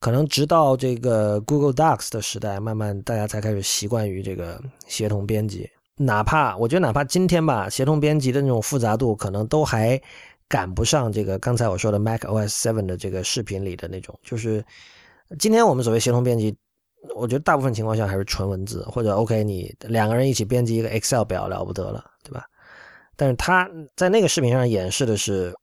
[0.00, 5.70] 可能直到这个 Google Docs 的时代，慢慢大家才开始习惯于这个协同编辑。
[5.96, 10.00] 哪怕我觉得，哪怕今天吧，协同编辑的那种复杂度，可能都还
[10.48, 14.18] 赶不上这个刚才我说的 Mac OS Seven 的这个视频里的那种。
[14.24, 14.64] 就是
[15.38, 16.56] 今天我们所谓协同编辑。
[17.16, 22.46] 我觉得大部分情况下还是纯文字，或者 OK，你两个人一起编辑一个 Excel 表了不得了，对吧？
[23.16, 25.54] 但是他在那个视频上演示的是，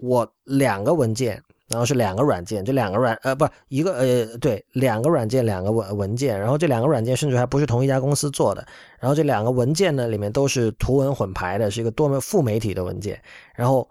[0.00, 8.66] 我两个文件，然后是两个软件，这两个软呃不一个呃对两个软件两个文文件，然后这两个软件甚至还不是同一家公司做的，
[8.98, 13.20] 然后这两个文件呢里面都是图文混排的，是一个多媒副媒体的文件，
[13.54, 13.88] 然后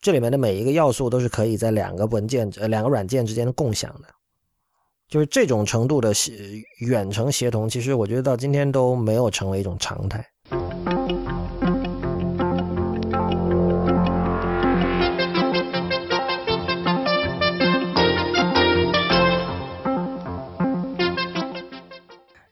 [0.00, 4.08] 这里面的每一个要素都是可以在两个文件呃两个软件之间共享的。
[5.08, 6.32] 就是这种程度的协
[6.80, 10.26] 远程协同，其实我觉得到今天都没有成为一种常态。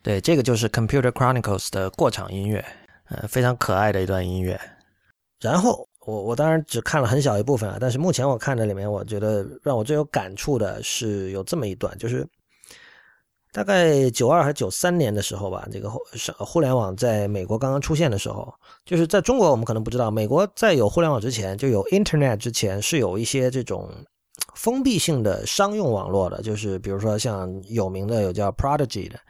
[0.00, 2.64] 对，这个就是《Computer Chronicles》的过场音乐，
[3.08, 4.60] 呃，非常可爱的一段音乐。
[5.40, 5.88] 然后。
[6.06, 12.28] 我我当然只看了很小一部分啊，但是目前我看的里面，我觉得让我最有感触的是有这么一段，就是
[13.54, 16.00] 大概九二还是九三年的时候吧，这个互
[16.38, 18.52] 互联网在美国刚刚出现的时候，
[18.84, 23.88] 就是在中国我们可能不知道，美国在有互联网之前，就有 Internet 之前是有一些这种
[24.56, 29.20] 封闭性的商用网络的，就是比如说像有名的有叫 Prodigy 的，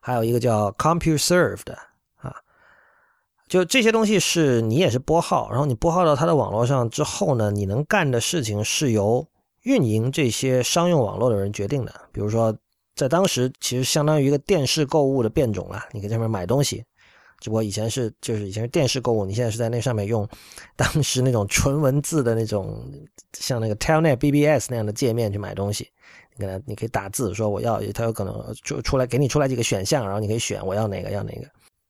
[0.00, 1.78] 还有一个叫 CompuServe 的
[2.16, 2.34] 啊。
[3.46, 9.24] 就这些东西是你也是拨号，然后你拨号到它的网络上之后呢，你能干的事情是由
[9.62, 11.94] 运营这些商用网络的人决定的。
[12.10, 12.52] 比如说，
[12.98, 16.84] 在当时其实相当于一个电视购物的变种了，你可以在上面买东西，
[17.38, 20.28] 只不过以前是就是以前是电视购物，你现在是在那上面用
[20.74, 22.84] 当时那种纯文字的那种
[23.38, 25.88] 像那个 Telnet BBS 那样的界面去买东西。
[26.34, 31.42] 你可能你可以打字说我要，它有可能出出来给你出来几个选项，然后你可以选我要哪个要哪个。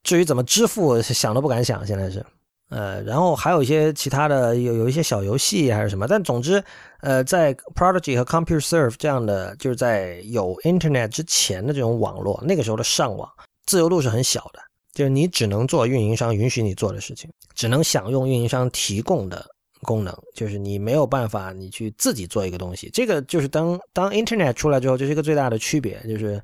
[0.03, 1.85] 至于怎么支付，想都不敢想。
[1.85, 2.25] 现在是，
[2.69, 6.07] 呃，然后还有一些其他的，有有一些小游戏还是什么。
[6.07, 6.63] 但总之，
[7.01, 13.27] 呃，在 Prodigy 和 CompuServe 这样的，就是在有 Internet 之前的这种网络，那个时候的上网
[13.65, 14.59] 自由度是很小的，
[14.93, 19.45] 就是你只能做运营商允许你做的事情，只能享用运营商提供的
[19.81, 22.89] 功能，就是你没有办法你去自己做一个东西。
[22.93, 26.41] 这个就是当当 Internet 出来之后，这是一个最大的区别，就是。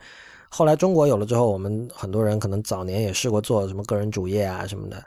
[0.47, 5.03] 后来中国有了之后，我们很多人可能早年也试过做什么个人主页啊什么的，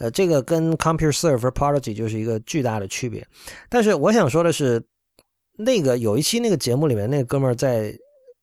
[0.00, 3.24] 呃，这个跟 CompuServe 和 Prodigy 就是一个巨大的区别。
[3.68, 4.82] 但是我想说的是，
[5.56, 7.94] 那个有一期那个节目里面，那个哥们儿在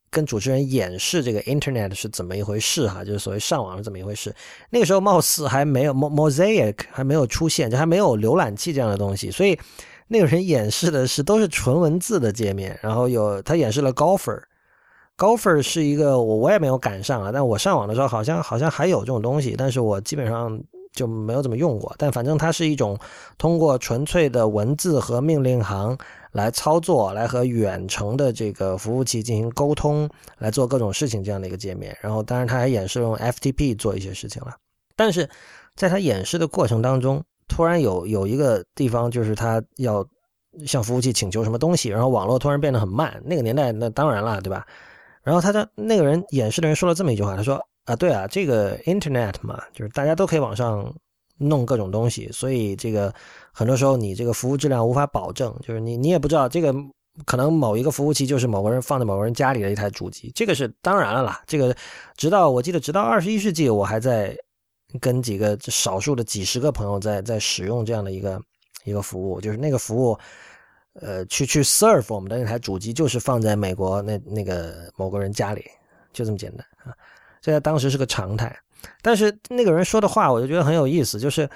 [0.10, 4.34] 跟主持人演示这个 Internet 是怎么一回事哈，就是所谓上网是怎么一回事。
[4.70, 9.60] 那个时候貌似还没有 Mosaic 还没有出现，就还没有浏览器这样的东西，所以
[10.08, 14.42] 那个人演示的是都是纯文字的界面，然后有他演示了 Golfer。
[15.18, 20.62] Golfer 是一个我我也没有赶上啊，但我上网的时候好像好像还有这种东西，但是我基本上
[20.98, 21.96] 就没有怎么用过。
[21.98, 22.98] 但反正它是一种
[23.38, 25.98] 通过纯粹的文字和命令行
[26.32, 31.96] 来操作，来和远程的这个服务器进行沟通，来做各种事情这样的一个界面。
[32.02, 34.56] 然后当然他还演示用 FTP 做一些事情了。
[34.96, 35.30] 但是
[35.76, 40.06] 在他演示的过程当中，突然有有一个地方就是他要
[40.66, 43.22] 向服务器请求什么东西，然后网络突然变得很慢。
[43.24, 44.66] 那个年代那当然了，对吧？
[45.24, 50.94] 然后他的那个人演示的人说了这么一句话，他说：“啊，对啊，这个 Internet 嘛，就是大家都可以网上
[51.38, 53.14] 弄各种东西，所以这个
[53.52, 56.74] 很多时候你这个服务质量无法保证，就是你你也不知道这个
[57.26, 61.42] 可能某一个服务器就是某个人放在某个人家里的一台主机，这个是当然了啦。
[61.48, 61.76] 这个
[62.16, 64.38] 直到我记得直到二十一世纪，我还在
[65.00, 68.42] 跟几个少数的几十个朋友在在使用这样的一个
[68.84, 70.18] 一个服务，就是那个服务。”
[71.00, 75.64] 呃，去去 serve 我们的那台主机就是放在美国那那个某个人家里，
[76.12, 76.66] 就这么简单。
[77.48, 78.54] 这在当时是个常态。
[79.02, 81.50] 但是那个人说的话，我就觉得很有意思，就是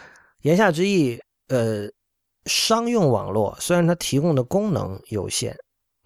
[0.43, 1.85] 言下之意，呃，
[2.45, 5.53] 商用网络虽然它提供的功能有限，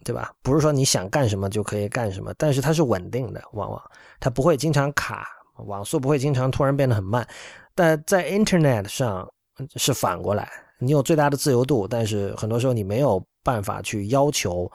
[0.04, 0.34] 对吧？
[0.42, 3.82] 不是说你想干什么就可以干什么，但是它是稳定的，往往
[4.20, 5.28] 它不会经常卡，
[5.68, 7.28] 网速不会经常突然变得很慢。
[7.76, 9.32] 但在 Internet 上
[9.76, 10.50] 是反过来。
[10.80, 14.70] 你有最大的自由度，但是很多时候你没有办法去要求，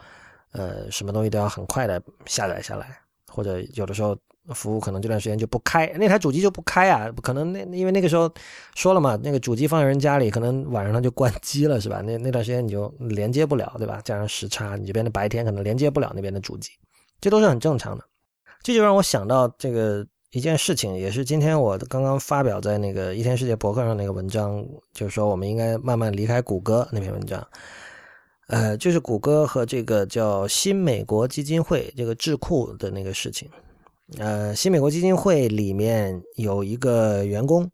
[0.52, 4.16] 呃，什么东西都要很快的下载下来，或者有的时候
[4.48, 8.32] 服务可能这段时间就不开，那台主机就不开啊，可能那因为那个时候
[8.74, 12.00] 说了嘛，那个主机放在人家里，可能晚上它就关机了，是吧？
[12.00, 14.00] 那那段时间你就连接不了，对吧？
[14.04, 16.70] 加上时差，你这边的白天可能连接不了那边的主机，
[17.20, 18.04] 这都是很正常的。
[18.62, 20.06] 这就让我想到这个。
[20.32, 27.44] 一件事情也是今天我刚刚发表在那个一天世界博客上那个文章，就是说我们应该慢慢离开谷歌那篇文章。
[28.46, 33.50] 呃，就是谷歌和这个叫新美国基金会这个智库的那个事情。
[34.18, 37.70] 呃，新美国基金会里面有一个员工，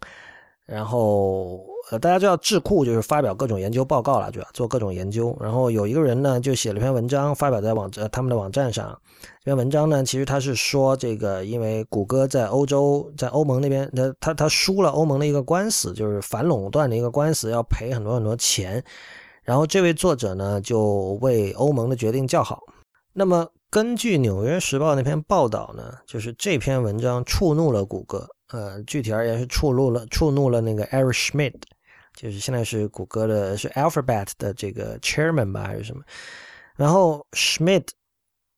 [0.67, 5.37] 然后呃大家知道智库就是发表各种研究报告了，主要做各种研究。
[5.41, 8.97] 然后有一个人呢就写了篇文章发表在网呃他们的网站上。
[9.43, 18.83] 这篇文章呢，其实他是说，这个因为谷歌在欧洲，在欧盟那边，他他他输了欧盟的一个官司，就是反垄断的一个官司，要赔很多很多钱。
[19.43, 22.61] 然后这位作者呢，就为欧盟的决定叫好。
[23.13, 31.61] 那么根据《纽约时报》那篇报道呢，就是这篇文章触怒了谷歌，呃，具体而言是触怒了触怒了那个 Eric Schmidt，
[32.15, 36.03] 就是现在是谷歌的是 Alphabet 的这个 Chairman 吧，还是什么？
[36.77, 37.89] 然后 Schmidt。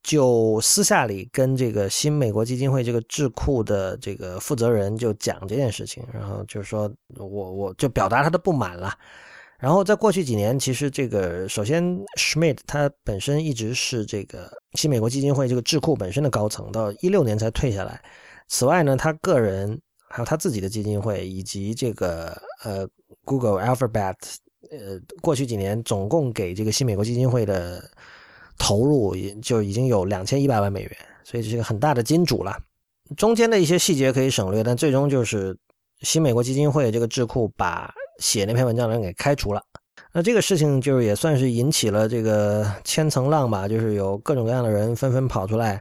[0.05, 8.97] 就私下里跟这个新美国基金会这个智库的这个负责人就讲这件事情，然后就是说我我就表达他的不满了。
[9.59, 11.85] 然后在过去几年，其实这个首先
[12.19, 18.01] Schmidt 他本身一直是这个新美国基金会这个智库本身的高层，到一六年才退下来。
[18.49, 22.89] 此外呢，他个人还有他自己的基金会以及这个呃
[23.25, 24.15] Google Alphabet，
[24.71, 27.83] 呃过去几年总共给这个新美国基金会的。
[28.61, 30.91] 投入也就已经有两千一百万美元，
[31.23, 32.61] 所以这是一个很大的金主了。
[33.17, 35.57] 中间的一些细节可以省略，但最终就是
[36.01, 39.63] 新美国基金会这个智库把写那篇文章的人给开除了。
[40.13, 45.81] 那这个事情就是也算是引起了这个千层浪吧，就是有各种各样的人纷纷跑出来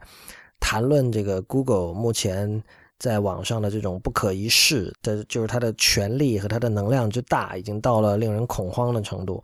[0.60, 2.64] 谈论这个 Google 目前
[3.00, 9.44] 在网上的这种不可一世的，就是它的权力和它的能量之大，已经到了令人恐慌的程度。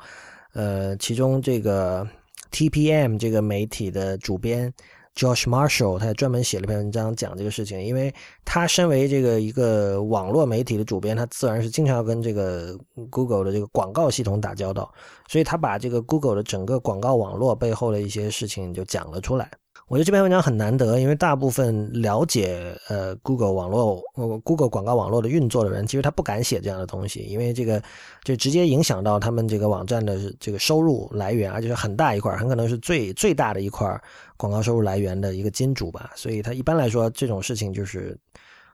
[0.53, 2.07] 呃，其中这个。
[2.53, 4.71] TPM 这个媒体的主编
[5.15, 7.81] Josh Marshall，他也专门写了篇文章讲这个事情。
[7.81, 12.77] 因为他身为这个一个网络媒体的主编，他自然是经常要跟这个
[13.09, 14.91] Google 的这个广告系统打交道，
[15.27, 19.51] 所以他把这个 Google 的整个广告网络背后的一些事情就讲了出来。
[19.89, 24.01] 我觉得这篇文章很难得，因为大部分了解呃 Google 网络、
[24.43, 27.83] Google 广告网络的运作的人，其实他不敢写这样的东西，因为这个
[28.23, 34.01] 就直接影响到他们这个网站的这个收入来源，而且是很大一块，很可能是最最大的一块
[34.37, 36.11] 广告收入来源的一个金主吧。
[36.15, 38.17] 所以他一般来说这种事情就是，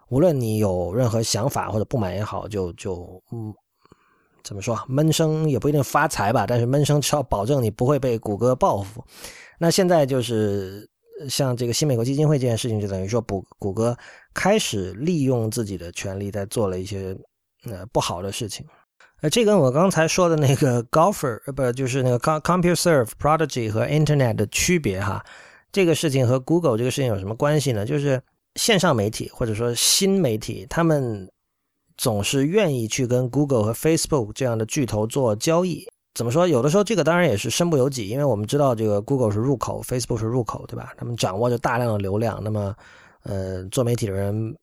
[0.10, 3.54] 无论你有任何想法或者不满也好，就就嗯，
[4.44, 9.04] 怎么说闷声也不一定发财吧，但是闷声至少保证你不会被谷歌报复。
[9.58, 10.89] 那现在就是。
[11.28, 13.98] 像这个新美国基金会这件事情，就等于说，谷谷歌
[14.34, 17.18] 开始利用自己的权利，在做了一些
[17.66, 18.66] 呃不好的事情。
[19.22, 25.26] 呃，这跟我刚才说的那个 Golfer 呃不就是那个 ComputerServe、Prodigy 和 Internet 的区别哈。
[25.72, 27.86] 这个事情和 Google 这个事情有什么关系呢？
[27.86, 28.22] 就是
[28.56, 31.30] 线上媒体或者说新媒体，他们
[31.98, 35.86] 总是愿意去跟 Google 和 Facebook 这样的巨头做交易。
[36.20, 36.46] 怎么说？
[36.46, 40.92] 有的时候这个当然也是身不由己，因为我们知道这个 Google 是入口，Facebook 是入口，对吧？
[40.98, 42.42] 他们掌握着大量的流量。
[42.44, 42.76] 那么，
[43.24, 44.54] 呃，做媒体的人，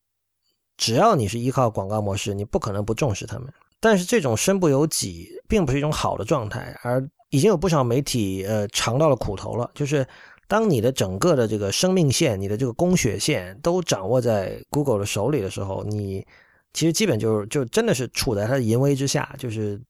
[0.77, 3.51] 只要你是依靠广告模式，你不可能不重视他们。
[3.79, 9.67] 但是这种身不由己，并不是一种好的状态，而已经有不少媒体呃尝到了苦头了。
[9.73, 10.05] 就是
[10.47, 16.23] 当你的整个的这个生命线、你的这个供血线都掌握在 Google 的手里的时候，你
[16.71, 19.81] 其实基本就是就真的是处在他的淫威之下，就是。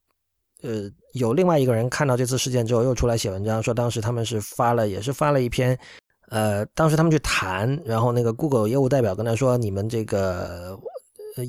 [0.67, 5.79] 呃，有另外一个人看到这次事件之后，又出来写文章，说当时他们是发了，也是发了一篇，
[6.29, 10.77] 呃，当时他们去谈，然后那个 Google 业务代表跟他说，你们这个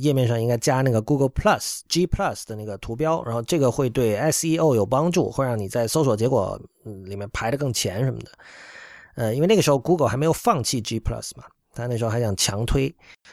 [0.01, 8.31] 页面上应该加那个 Google Plus G Plus 的那个图标，然后这个会对 SEO 有帮助，会让你在搜索结果里面排的更前什么的。
[9.17, 11.43] 呃，因为那个时候 Google 还没有放弃 G Plus 嘛，
[11.75, 12.85] 他那时候还想强推，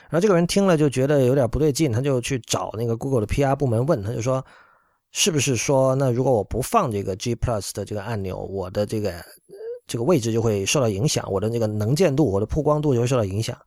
[0.10, 4.44] 然后这个人听了就觉得有点不对劲，他就去找那个 Google 的 PR 部门问，他就说。
[5.18, 9.14] 是不是说，那如果我不放这个 G Plus 的这个按钮，我的这个
[9.88, 13.58] 这个位置就会受到影响，我的那个能见度、我的曝光度就会受到影响？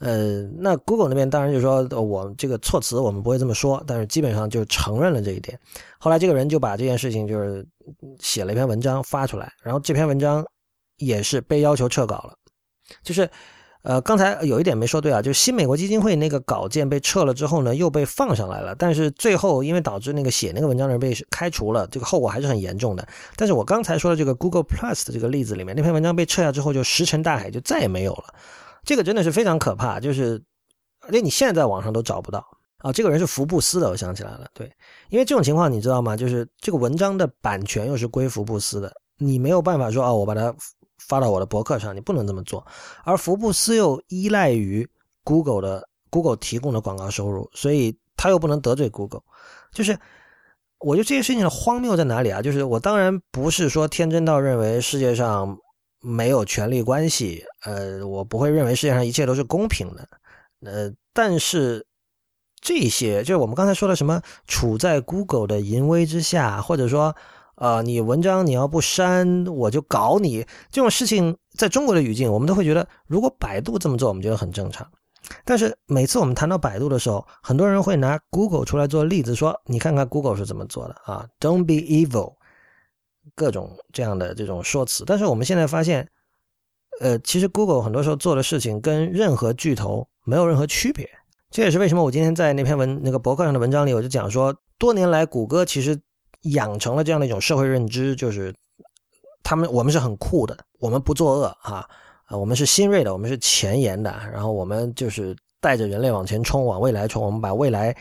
[0.00, 5.58] 呃，那 Google 那边当然就说，我这个措辞我们不会这么说，但是基本上就承认了这一点。
[5.98, 7.66] 后来这个人就把这件事情就是
[8.20, 10.44] 写了一篇文章发出来，然后这篇文章
[10.98, 12.34] 也是被要求撤稿了，
[13.02, 13.26] 就是。
[13.86, 23.06] 呃，刚才有一点没说对啊，就是新美国基金会那个稿件被撤了之后呢，又被放上来了，但是最后因为导致那个写那个文章的人被开除了，这个后果还是很严重的。
[23.36, 28.34] 但是我刚才说的这个 Google Plus 的这个例子里面，那篇文章被撤下之后就石沉大海，就再也没有了。
[28.82, 30.42] 这个真的是非常可怕，就是
[31.06, 32.44] 连你现在在网上都找不到
[32.78, 32.92] 啊。
[32.92, 34.68] 这个人是福布斯的，我想起来了，对，
[35.10, 36.16] 因为这种情况你知道吗？
[36.16, 40.52] 就是这个文章的版权又是归福布斯的，你没有办法说啊，我把它。
[40.98, 42.66] 发到我的博客上，你不能这么做。
[43.04, 44.88] 而福布斯又依赖于
[45.22, 49.22] Google 的 Google 提供的广告收入，所以他又不能得罪 Google。
[49.72, 49.98] 就是，
[50.78, 52.40] 我觉得这些事情的荒谬在哪里啊？
[52.40, 55.58] 就是我当然不是说天真到认为世界上
[56.00, 60.08] 没有权力关系，呃，我不会认为世界上一切都是公平的。
[60.64, 61.86] 呃，但是
[62.60, 67.14] 这些就是我们刚才说的什么处在 Google 的淫威之下，或者说。
[67.56, 70.46] 啊，你文章你要不删，我就搞你。
[70.70, 74.86] 这种事情在中国的语境，我们都会觉得，如果百度这么做，我们觉得很正常。
[75.42, 82.34] 但是每次我们谈到百度的时候，很多人会拿 Google 出来做例子，说你看看 Google 是怎么做的啊，Don't be evil，
[83.34, 85.04] 各种这样的这种说辞。
[85.06, 86.06] 但是我们现在发现，
[87.00, 91.08] 呃，其实 Google 很多时候做的事情跟任何巨头没有任何区别。
[91.50, 95.98] 这也是为什么我今天在那篇文那个博客上的文章里，我就讲说，多年来谷歌其实。
[96.52, 98.54] 养成了这样的一种社会认知，就是
[99.42, 101.88] 他们我们是很酷的，我们不作恶啊
[102.24, 107.96] 啊，我们是新锐的，我们是前沿的，然后我们就是带着人类往前冲，往未来冲，我们把未来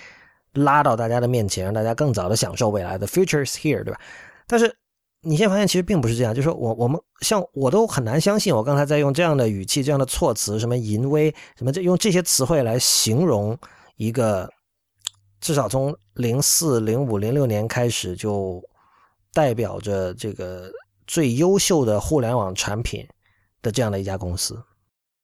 [0.54, 4.00] 拉到大家的面前，让大家更早的享受未来的 future is here，对吧？
[4.48, 4.76] 但是
[5.22, 13.58] 你现在发现其实并不是这样，就是说我我们像我都很难相信，我刚才在用这样的语气、这样的措辞，什么淫威，什么这用这些词汇来形容
[13.96, 14.50] 一个。
[15.42, 18.64] 至少从零四、零五、零六年开始，就
[19.34, 20.72] 代表着这个
[21.06, 23.06] 最优秀的互联网产品
[23.62, 24.58] 的这样的一家公司。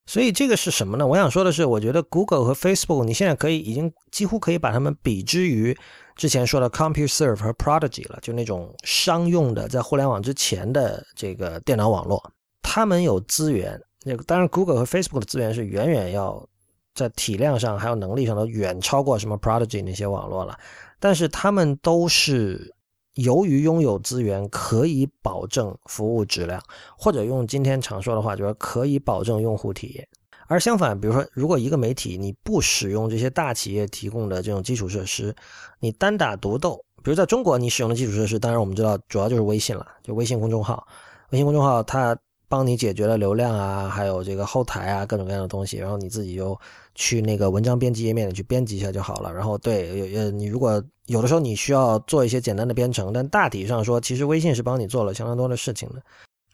[0.06, 1.08] 所以这个是什么呢？
[1.08, 5.78] 我想说的是，我觉得 Google 和 Facebook，你现在可以已经几乎可以把它们比之于
[6.16, 12.22] 之前说的 CompuServe 和 Prodigy 了，就那种商用的在互联网之前的这个电脑网络。
[12.62, 16.46] 他们有资源，那个当然 Google 和 Facebook 的资源是远远要。
[16.94, 20.58] 在体量上还有能力上都远超过什么 Prodigy 那些网络了，
[21.00, 22.74] 但是他们都是
[23.14, 26.62] 由于拥有资源，可以保证服务质量，
[26.98, 30.08] 或者用今天常说的话，就是可以保证用户体验。
[30.48, 35.34] 而相反，比如说，如果一个媒体你不使用这些大企业提供的这种基础设施，
[35.80, 40.86] 你单打独斗，比如在中国你使用的基础设施，当然我们知道主要就是微信了，就微信公众号，
[41.30, 42.18] 微信公众号它。
[42.52, 46.60] 帮你解决了流量啊，还有这个后台啊，各种各样的东西，然后你自己就
[46.95, 49.34] 去那个文章编辑页面里去编辑一下就好了。
[49.34, 56.04] 然后对，呃，你如果有的时候你需要做一些简单的编程，但大体上说，其实微信是帮你做了相当多的事情的。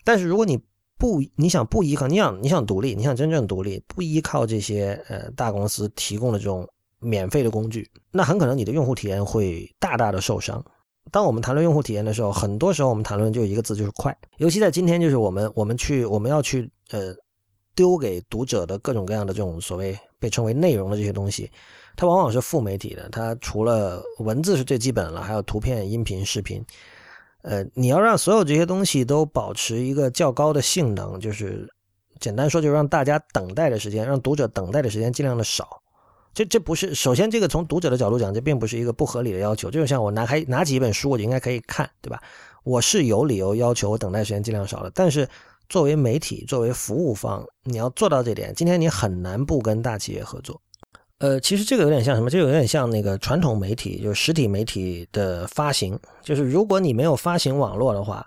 [0.04, 0.56] 但是如果你
[1.00, 6.68] 不你想不依靠，你想你想独立，你想真正独立，不依靠这些呃大公司提供的这种
[7.00, 10.64] 免费的工具，那很可能你的用户体验会大大的受伤。
[11.12, 14.16] 当我们谈论用户体验的时候，很多时候我们谈论就一个字，就是快。
[14.38, 17.14] 尤其在今天，就是我们我们去我们要去呃
[17.76, 21.50] 丢给读者的各种各样的这种所谓被称为内容的这些东西，
[21.96, 23.08] 它往往是副媒体的。
[23.10, 26.64] 它除了文字是最基本了，还有图片、音频、视频。
[27.44, 31.72] 呃，你要让所有这些东西都保持一个较高的性能，就是
[32.20, 35.82] 简单说，就是让大家等待的时间，让读者等待的时间尽量的少。
[36.38, 39.72] 这这不是首先，这个从读者的角度讲，这并不是一个不合理的要求。
[39.72, 42.22] 就是像我拿开拿起一本书，我就应该可以看，对吧？
[42.64, 44.92] 我是有理由要求我等待时间尽量少的。
[44.94, 45.28] 但是
[45.68, 50.62] 作为媒体，作为服务方，你要做到这点，今天你很难不跟大企业合作。
[51.18, 52.30] 呃，其实这个有点像什么？
[52.30, 56.00] 这个有点像那个传统媒体，就是实体媒体的发行。
[56.22, 58.24] 就是如果你没有发行网络的话，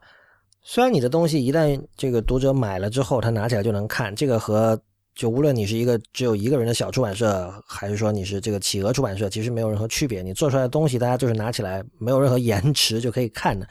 [0.65, 4.77] 虽然你的东西一旦这个读者买了之后，他拿起来就能看，这个和
[5.21, 10.23] 就无论你是一个只有一个人的小出版社，还是说你是这个企鹅出版社，其实没有任何区别。
[10.23, 13.69] 你做出来的东西，大家就是拿起来没有任何 延迟就可以看的。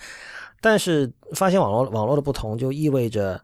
[0.62, 3.41] 但是发现网络网络的不同，就意味着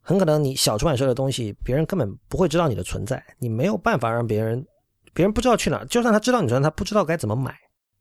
[0.00, 4.66] 很可能你小出版社的东西，别人根本不会知道你的存在，你没有办法让别人。
[5.14, 7.54] 别人不知道去哪，就算他知道你存在，他不知道该怎么买。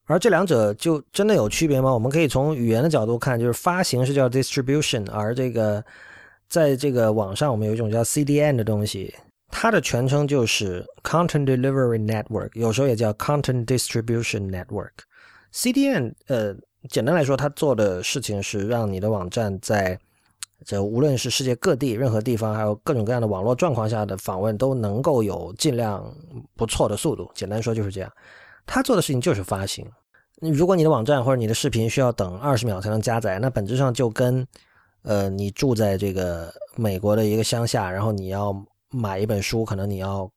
[0.06, 1.94] 而这两者就真的有区别吗？
[1.94, 5.86] 我们可以从语言的角度看，就是发行是叫 distribution，而这个
[6.50, 9.14] 在这个网上，我们有一种叫 CDN 的东西，
[9.52, 14.92] 它的全称就是 Content Delivery Network，有时候也叫 Content Distribution Network。
[15.54, 16.56] CDN，呃，
[16.90, 19.98] 简单来说，它做的事情是让你的网站在
[20.66, 26.04] 这无论是世界各地任何地方，还有各种各样的网络状况下的访问，都能够有尽量
[26.56, 27.30] 不错的速度。
[27.34, 28.12] 简单说就是这样。
[28.66, 29.86] 他做的事情就是发行。
[30.42, 34.46] 如果你的网站或者你的视频需要等二十秒才能加载，那本质上就跟
[35.04, 38.52] 呃你住在这个美国的一个乡下，然后你要
[38.92, 40.30] 买一本书，可能你要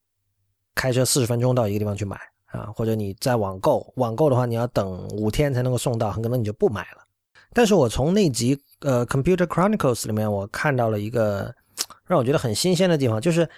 [0.75, 7.03] 开车四十分钟到一个地方去买啊，或者你在网购，网购的话你要等五天才能够送到，很可能你就不买了。
[7.53, 11.53] 但是我从那集呃《Computer Chronicles》里面，我看到了一个
[12.05, 13.49] 让我觉得很新鲜的地方，就是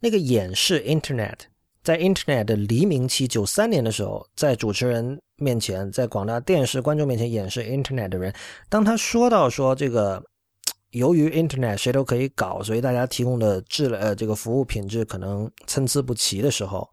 [0.00, 1.38] 那个演示 Internet，
[1.82, 8.34] 在 Internet 的黎明期，九三年的时候，在主持人面前，在广大电视观众面前演示 Internet 的人，
[8.68, 10.22] 当他说到说这个
[10.90, 16.88] 由于 Internet 谁都可以搞，所以大家提供的质呃这个服务品质可能参差不齐的时候。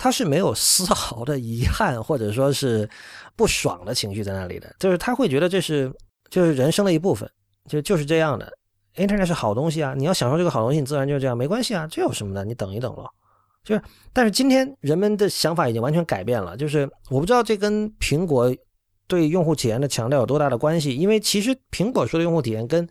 [0.00, 2.88] 他是没有丝毫的遗憾，或者说是
[3.34, 5.92] 不爽的情绪在那里的， 就是他会觉得这是
[6.30, 7.28] 就是人生的一部分，
[7.68, 8.48] 就就是这样的。
[8.94, 12.44] Internet 是好东西啊，你要享受这个好东西，你自然就是这样，没关系啊，这有什么的？
[12.44, 13.12] 你等一等咯。
[13.64, 13.82] 就是，
[14.12, 18.54] 但是今天人们的想法已经完全改变了，就是我不知道这跟苹果
[19.08, 22.86] 对用户体验的强调有多大的关系，因为其实苹果说的用户体验跟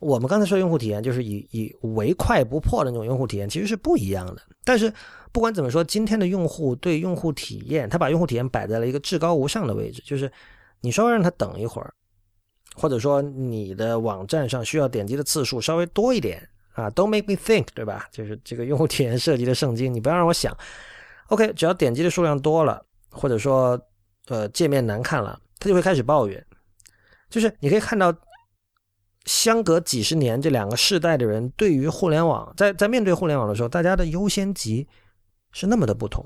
[0.00, 4.42] 我们刚才说的用户体验，就是以以唯快不破的那种用户体验，其实是不一样的。
[4.64, 4.92] 但是
[5.30, 10.30] 不管怎么说，今天的用户对用户体验，他把用户体验摆在了一个至高无上的位置，就是
[10.80, 11.92] 你稍微让他等一会儿，
[12.74, 18.08] 或者说你的网站上需要点击的次数稍微多一点啊，Don't make me think，对吧？
[18.12, 20.56] 就是这个用户体验设计的圣经，你不要让我想。
[21.26, 23.78] OK，只要点击的数量多了，或者说
[24.28, 26.44] 呃界面难看了，他就会开始抱怨。
[27.28, 28.14] 就是你可以看到。
[29.24, 34.88] 相隔几十年，这两个世代的人对于互联网，在在面对互联网的时候，大家的优先级
[35.52, 36.24] 是那么的不同。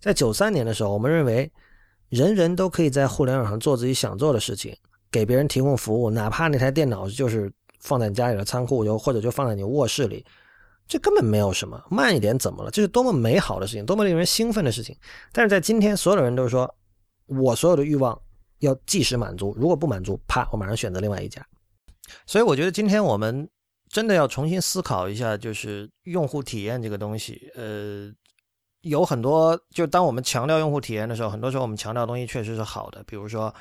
[0.00, 1.48] 在九三年的时候，我们认为
[2.08, 4.76] 人人都可以在互联网上做自己想做的事情，
[5.12, 10.26] 给别人提供服务，哪怕那台电脑就是放在家里的仓库，又或者就放在你卧室里，
[10.88, 11.80] 这根本没有什么。
[11.88, 12.70] 慢一点怎么了？
[12.72, 14.96] 这是多么美好的事情，多么令人兴奋的事情。
[15.30, 16.74] 但是在今天，所有人都说，
[17.26, 18.20] 我所有的欲望
[18.58, 21.44] 要即时满足，如果不满足，啪，我马上选择另外一家。
[22.26, 23.48] 所以我觉得今天我们
[23.88, 27.50] 真的要重新思考一下，就是用户体验这个东西。
[27.54, 28.12] 呃，
[28.82, 33.02] 有很多，就当我们强调用户体验的时候，很多时候我们强调的东西确实是好的。
[33.04, 33.54] 比如说，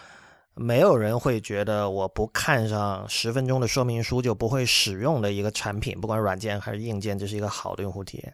[0.55, 8.33] 没有人会觉得我不看上十分钟的说明书就不会使用的一个产品，不管软件还是硬件，这是一个好的用户体验。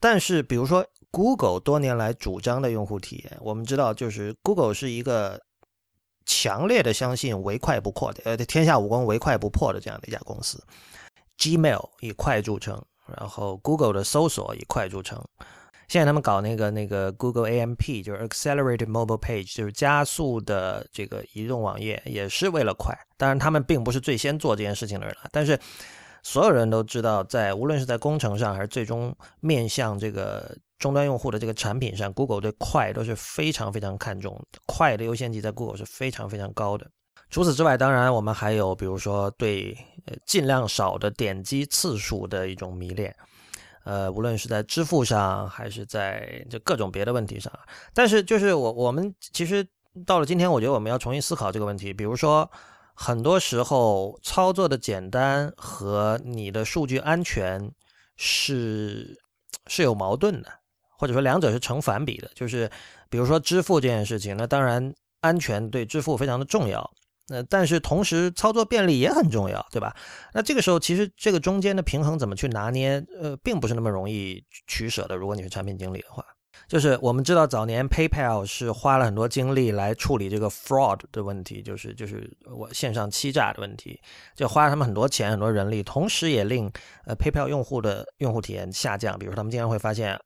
[0.00, 5.40] 但是，比如说 Google 多年来主张的用户体验，我们知道，就是 Google 是一个。
[6.30, 10.62] 强烈的相信唯快不破的，呃，天下武功唯快不破的这样的一家公司。
[11.38, 12.78] Gmail 以快著称，
[13.16, 15.18] 然后 Google 的搜索以快著称。
[15.88, 22.94] 现在他们搞那个那个 Google AMP，就是 Accelerated Mobile Page，就是加速的这个移动网页，也是为了快。
[23.16, 25.58] 当然，他们并不是最先做这件事情的人了，但是。
[26.28, 36.86] 所有人都知道，在无论是在工程上，还是最终面向这个终端用户的这个产品上，Google 对快都是非常非常看重，快的优先级在 Google 是非常非常高的。
[37.30, 39.74] 除此之外，当然我们还有，比如说对
[40.04, 43.16] 呃尽量少的点击次数的一种迷恋，
[43.84, 47.50] 呃，无论是在支付上，还是在这各种别的问题上。
[47.94, 49.66] 但是，就是我我们其实
[50.04, 52.50] 到了今天，我觉得我们要重新思考这个问题，比如说。
[53.00, 57.70] 很多时候，操作的简单和你的数据安全
[58.16, 59.16] 是
[59.68, 60.50] 是有矛盾的，
[60.98, 62.28] 或者说两者是成反比的。
[62.34, 62.68] 就是
[63.08, 66.90] 比如说支付这件事情，那当然安全对支付非常的重要，
[67.28, 69.94] 那但是同时操作便利也很重要，对吧？
[70.34, 75.14] 那这个时候其实这个中间的平衡怎么去拿捏，呃，并不是那么容易取舍的。
[75.14, 76.24] 如果你是产品经理的话。
[76.68, 83.98] 就是我们知道早年 PayPal 是花了很多精力来处理这个 fraud 的问题，就是就是我线上欺诈的问题，
[84.36, 86.70] 就花了他们很多钱很多人力，同时也令
[87.06, 89.18] 呃 PayPal 用户的用户体验下降。
[89.18, 90.16] 比如他们经常会发现。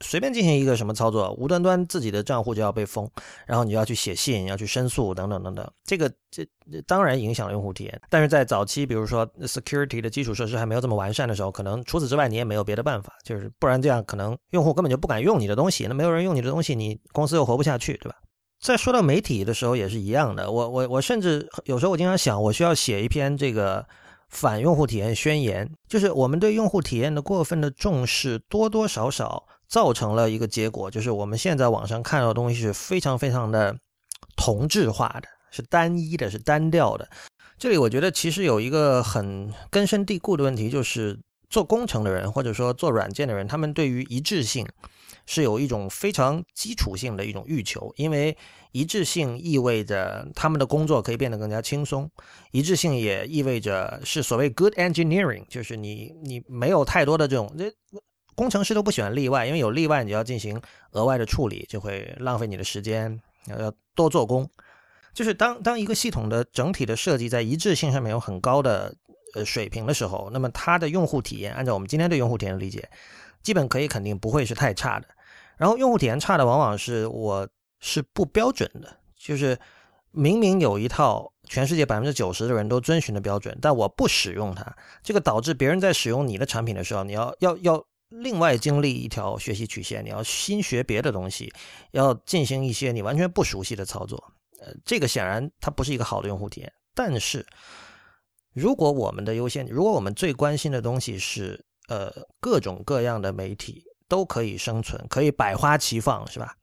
[0.00, 3.08] 随便进行一个什么操作，无端端自己的账户就要被封，
[3.46, 5.68] 然后你就要去写信，要去申诉等等等等。
[5.84, 6.46] 这个这
[6.86, 8.00] 当然影响了用户体验。
[8.08, 15.86] 但是在早期，比如说 security 的基础设施还没有这么完善的时候，可能除此之外你也没有别的办法，就是不然这样可能用户根本就不敢用你的东西。
[15.88, 18.16] 那没有人用你的东西，你公司又活不下去，对吧？
[18.60, 20.50] 在说到媒体的时候也是一样的。
[20.50, 23.84] 我我我甚至有时候我经常想，我需要写一篇这个
[24.28, 29.44] 反用户体验宣言，就是我们对用户体验的过分的重视，多多少少。
[29.68, 33.76] 造成了一个结果，就是我们现在网上看到的东西是非常非常的
[34.34, 37.08] 同质化的，是单一的，是单调的。
[37.58, 41.18] 这里我觉得其实有一个很根深蒂固的问题，就是
[41.50, 44.66] 做工程的人或者说做软件的人，他们对于一致性
[45.26, 48.34] 是有一种非常基础性的一种欲求，因为
[48.72, 52.10] 一致性意味着他们的工作可以变得更加轻松，
[52.52, 57.70] 一致性也意味着是所谓 good engineering，就是你你没有太多的这种这。
[58.38, 60.62] 工程师都不喜欢例外，因为有例外你就要进行
[60.92, 64.48] 额外的处理，就会浪费你的时间，要要多做工。
[65.12, 68.94] 就是当当一个系统的整体的设计在一致性上面有很高的
[69.34, 72.88] 呃水平的时候，那么它的用户体验，按照我们今天对用户体验的理解，
[73.42, 75.08] 基本可以肯定不会是太差的。
[75.56, 77.48] 然后用户体验差的往往是我
[77.80, 79.58] 是不标准的，就是
[80.12, 87.84] 明明有一套全世界百分之九十的人都遵循的标准，但我不使用它，这个导致别人在使用你的产品的时候，你要要要。
[88.08, 91.52] 另外经历一条学习曲线，你要新学别的东西，
[91.92, 96.72] 要进行一些你完全不熟悉的操作，呃，这个显然它不是一个好的用户体验。
[96.94, 97.46] 但是，
[98.54, 106.56] 如果我们的优先，如果我们最关心的东西是，呃，各种各样的媒体都可以生存，可以百花齐放，是吧？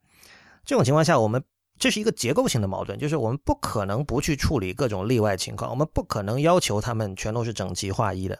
[0.66, 1.44] 这种情况下，我们
[1.78, 8.40] 这是一个结构性的矛盾，就是我们不可能不去处理各种例外情况，我们不可能要求他们全都是整齐划一的。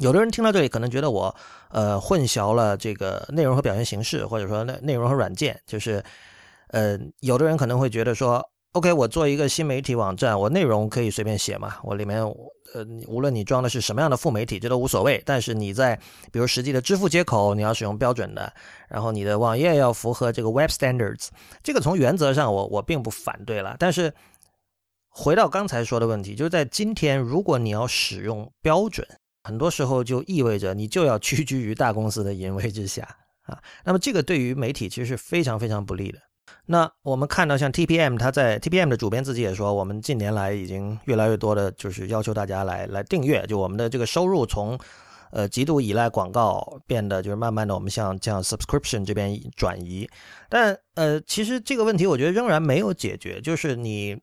[0.00, 1.34] 有的人听到这里可能觉得我，
[1.70, 5.60] 呃，混淆了这个内容和表现形式，或者说内内容和软件。
[5.66, 6.02] 就是，
[6.68, 12.20] 呃，有的人可能会觉得说，OK，我做一个新媒体网站，我内容可以随便写嘛，我里面，
[12.74, 15.22] 呃，无论你装的是什么样的副媒体，这都无所谓。
[15.24, 15.96] 但是你在
[16.32, 18.52] 比如实际的支付接口，你要使用标准的，
[18.88, 21.28] 然后你的网页要符合这个 Web Standards，
[21.62, 23.76] 这个从原则上我我并不反对了。
[23.78, 24.12] 但是
[25.08, 29.06] 回到刚才说的问题，就是在今天，如果你要使用标准。
[29.44, 33.06] 很多时候就意味着你就要屈居于大公司的淫威之下
[33.42, 36.18] 啊，那么这个对于媒体其实是非常非常不利的。
[36.64, 44.78] 那我们看到像 TPM，他在 TPM 的主编自己也说，我们近年来已经越来越多的就是要求大家来来订阅，就我们的这个收入从
[45.30, 50.08] 呃极度依赖广告变得就是慢慢的我们向向 subscription 这边转移。
[50.48, 54.18] 但呃，其实这个问题我觉得仍然没有解决，就是你。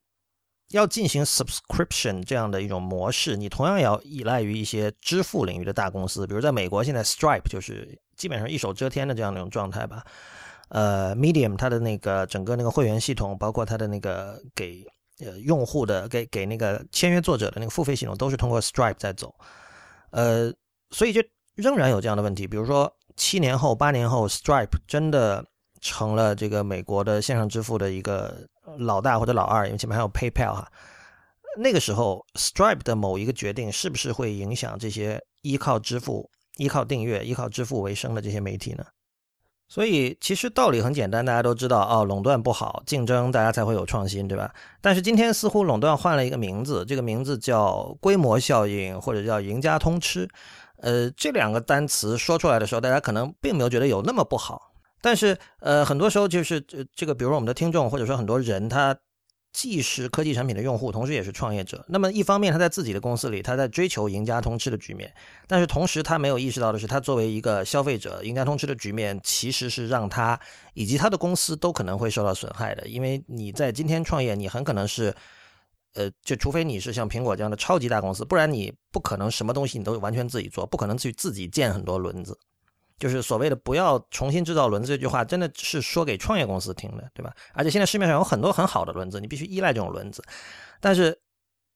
[0.72, 10.04] 要进行 subscription 这样的一种模式，你同样也要依赖于一些支付领域的大公司，比如在美国，现在 Stripe 就是基本上一手遮天的这样的一种状态吧。
[10.70, 14.86] 呃，Medium 它的那个整个那个会员系统，包括它的那个给
[15.20, 19.36] 呃用户的给给那个签约作者的那个付费系统，都是通过 Stripe 在走。
[20.12, 20.54] 呃，
[20.92, 21.22] 所以就
[21.56, 25.46] 仍然有这样的问题，比如说七年后、八年后，Stripe 真的
[25.82, 28.48] 成了这个美国的线上支付的一个。
[28.78, 30.72] 老大或者老二，因为前面还有 PayPal 哈，
[31.58, 38.86] 那个时候 Stripe 的某一个决定是不是会影响这些依靠支付、依靠订阅、依靠支付为生的这些媒体呢？
[39.68, 44.54] 所以其实道理很简单，大家都知道哦，垄断不好，竞争大家才会有创新，对吧？
[44.82, 50.28] 但是今天似乎垄断换了一个名字，这个名字叫规模效应或者叫赢家通吃。
[50.78, 54.71] 呃，这两个单词说出来的时候，大家可能并没有觉得有那么不好。
[55.02, 58.96] 但是，呃，很多时候就是这这个，比如说我们的听众，或者说很多人，他
[59.52, 61.84] 既是科技产品的用户，同时也是创业者。
[61.90, 65.14] 那么，一方面他在自己的公司里，他在追求赢家通吃的局面，
[65.48, 70.40] 但是同时他没有意识到的是，他作为一个消费者，赢家通吃的局面其实是让他
[70.74, 72.88] 以及他的公司都可能会受到损害的。
[72.88, 75.14] 因为你在今天创业，你很可能是，
[75.96, 82.38] 呃，就除非你是像苹果这样的超级大公司，不然你不可能什么东西你都完全自己做，不可能去自己建很多轮子。
[83.02, 87.34] 就是所谓的不要重新制造轮子这句话，真的是说给创业公司听的，对吧？
[87.56, 90.24] 而且现在市面上有很多很好的轮子，你必须依赖这种轮子。
[90.80, 91.20] 但是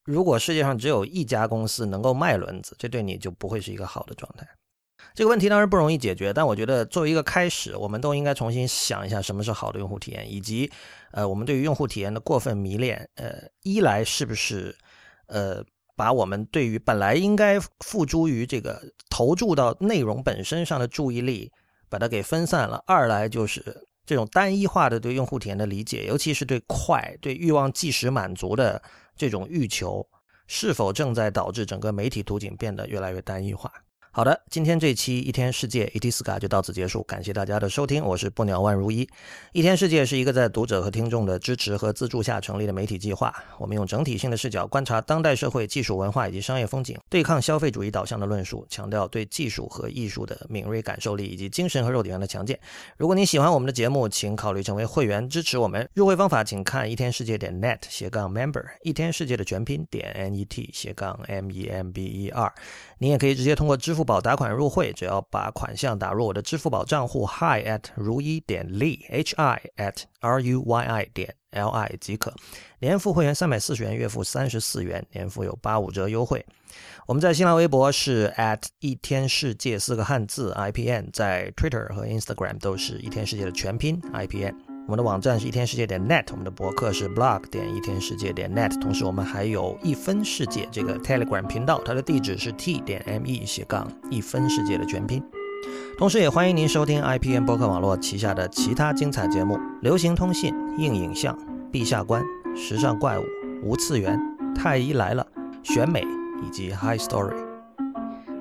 [0.03, 4.47] 如果世界上只有一家公司能够卖轮子，这对你就不会是一个好的状态。
[5.15, 10.71] 这个问题当然不容易解决，但我觉得作为一个开始，我们都应该重新想一下什么是好的用户体验，以及
[11.11, 14.75] 呃，我们对于用户体验的过分迷恋，呃，一来是不是
[15.27, 15.63] 呃，
[15.95, 21.51] 把我们对于本来应该付诸于这个投注到内容本身上的注意力，
[21.89, 23.63] 把它给分散了；二来就是
[24.05, 28.81] 这种单一化的对用户体验的理解，尤其是对快、对欲望即时满足的
[29.15, 30.05] 这种欲求，
[30.47, 33.71] 是否正在导致整个媒体图景变得越来越单一化？
[34.15, 39.05] 好的，今天这期一天世界 ET Sky 就到此结束，感谢大家的收听，我是不鸟万如一。
[39.51, 52.57] 一天世界是一个在读者和听众的支持和资助下成立的媒体计划，我们用整体性的视角观察当代社会技术文化以及商业风景，对抗消费主义导向的论述，强调对技术和艺术的敏锐感受力以及精神和肉体上的强健。
[52.95, 55.85] 如果你喜欢我们的节目，请考虑成为会员支持我们。
[55.93, 62.53] 入会方法请看一天世界点 net 斜杠 member，一天世界的全拼点 n e t 斜杠 m e m b e r。
[63.05, 72.33] 你也可以直接通过支付宝打款入会，只要把款项打入我的支付宝账户 hi at 如一点 li h i at r u y i 点 l i 即可。
[72.79, 76.43] 年付会员三百四十元，月付三十四元，年付有八五折优惠。
[77.05, 84.64] 我们在新浪微博是 at 一天世界四个汉字 i p n，在 Twitter 和 Instagram 都是一天世界的全拼 i p n。
[84.87, 95.23] 我们的网站是一天世界点 net，我们的博客是 blog 点一天世界点 net，同时我们还有一分世界这个 Telegram 频道，它的地址是 t 点 me 斜杠一分世界的全拼。
[95.97, 101.35] 同时，也欢迎您收听 IPN 博客网络旗下的其他精彩节目：流行通信、硬影像、
[101.71, 102.23] 陛下观、
[102.55, 103.23] 时尚怪物、
[103.63, 104.19] 无次元、
[104.53, 105.25] 太医来了、
[105.63, 106.05] 选美
[106.45, 107.35] 以及 High Story。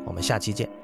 [0.05, 0.84] 我们下期见。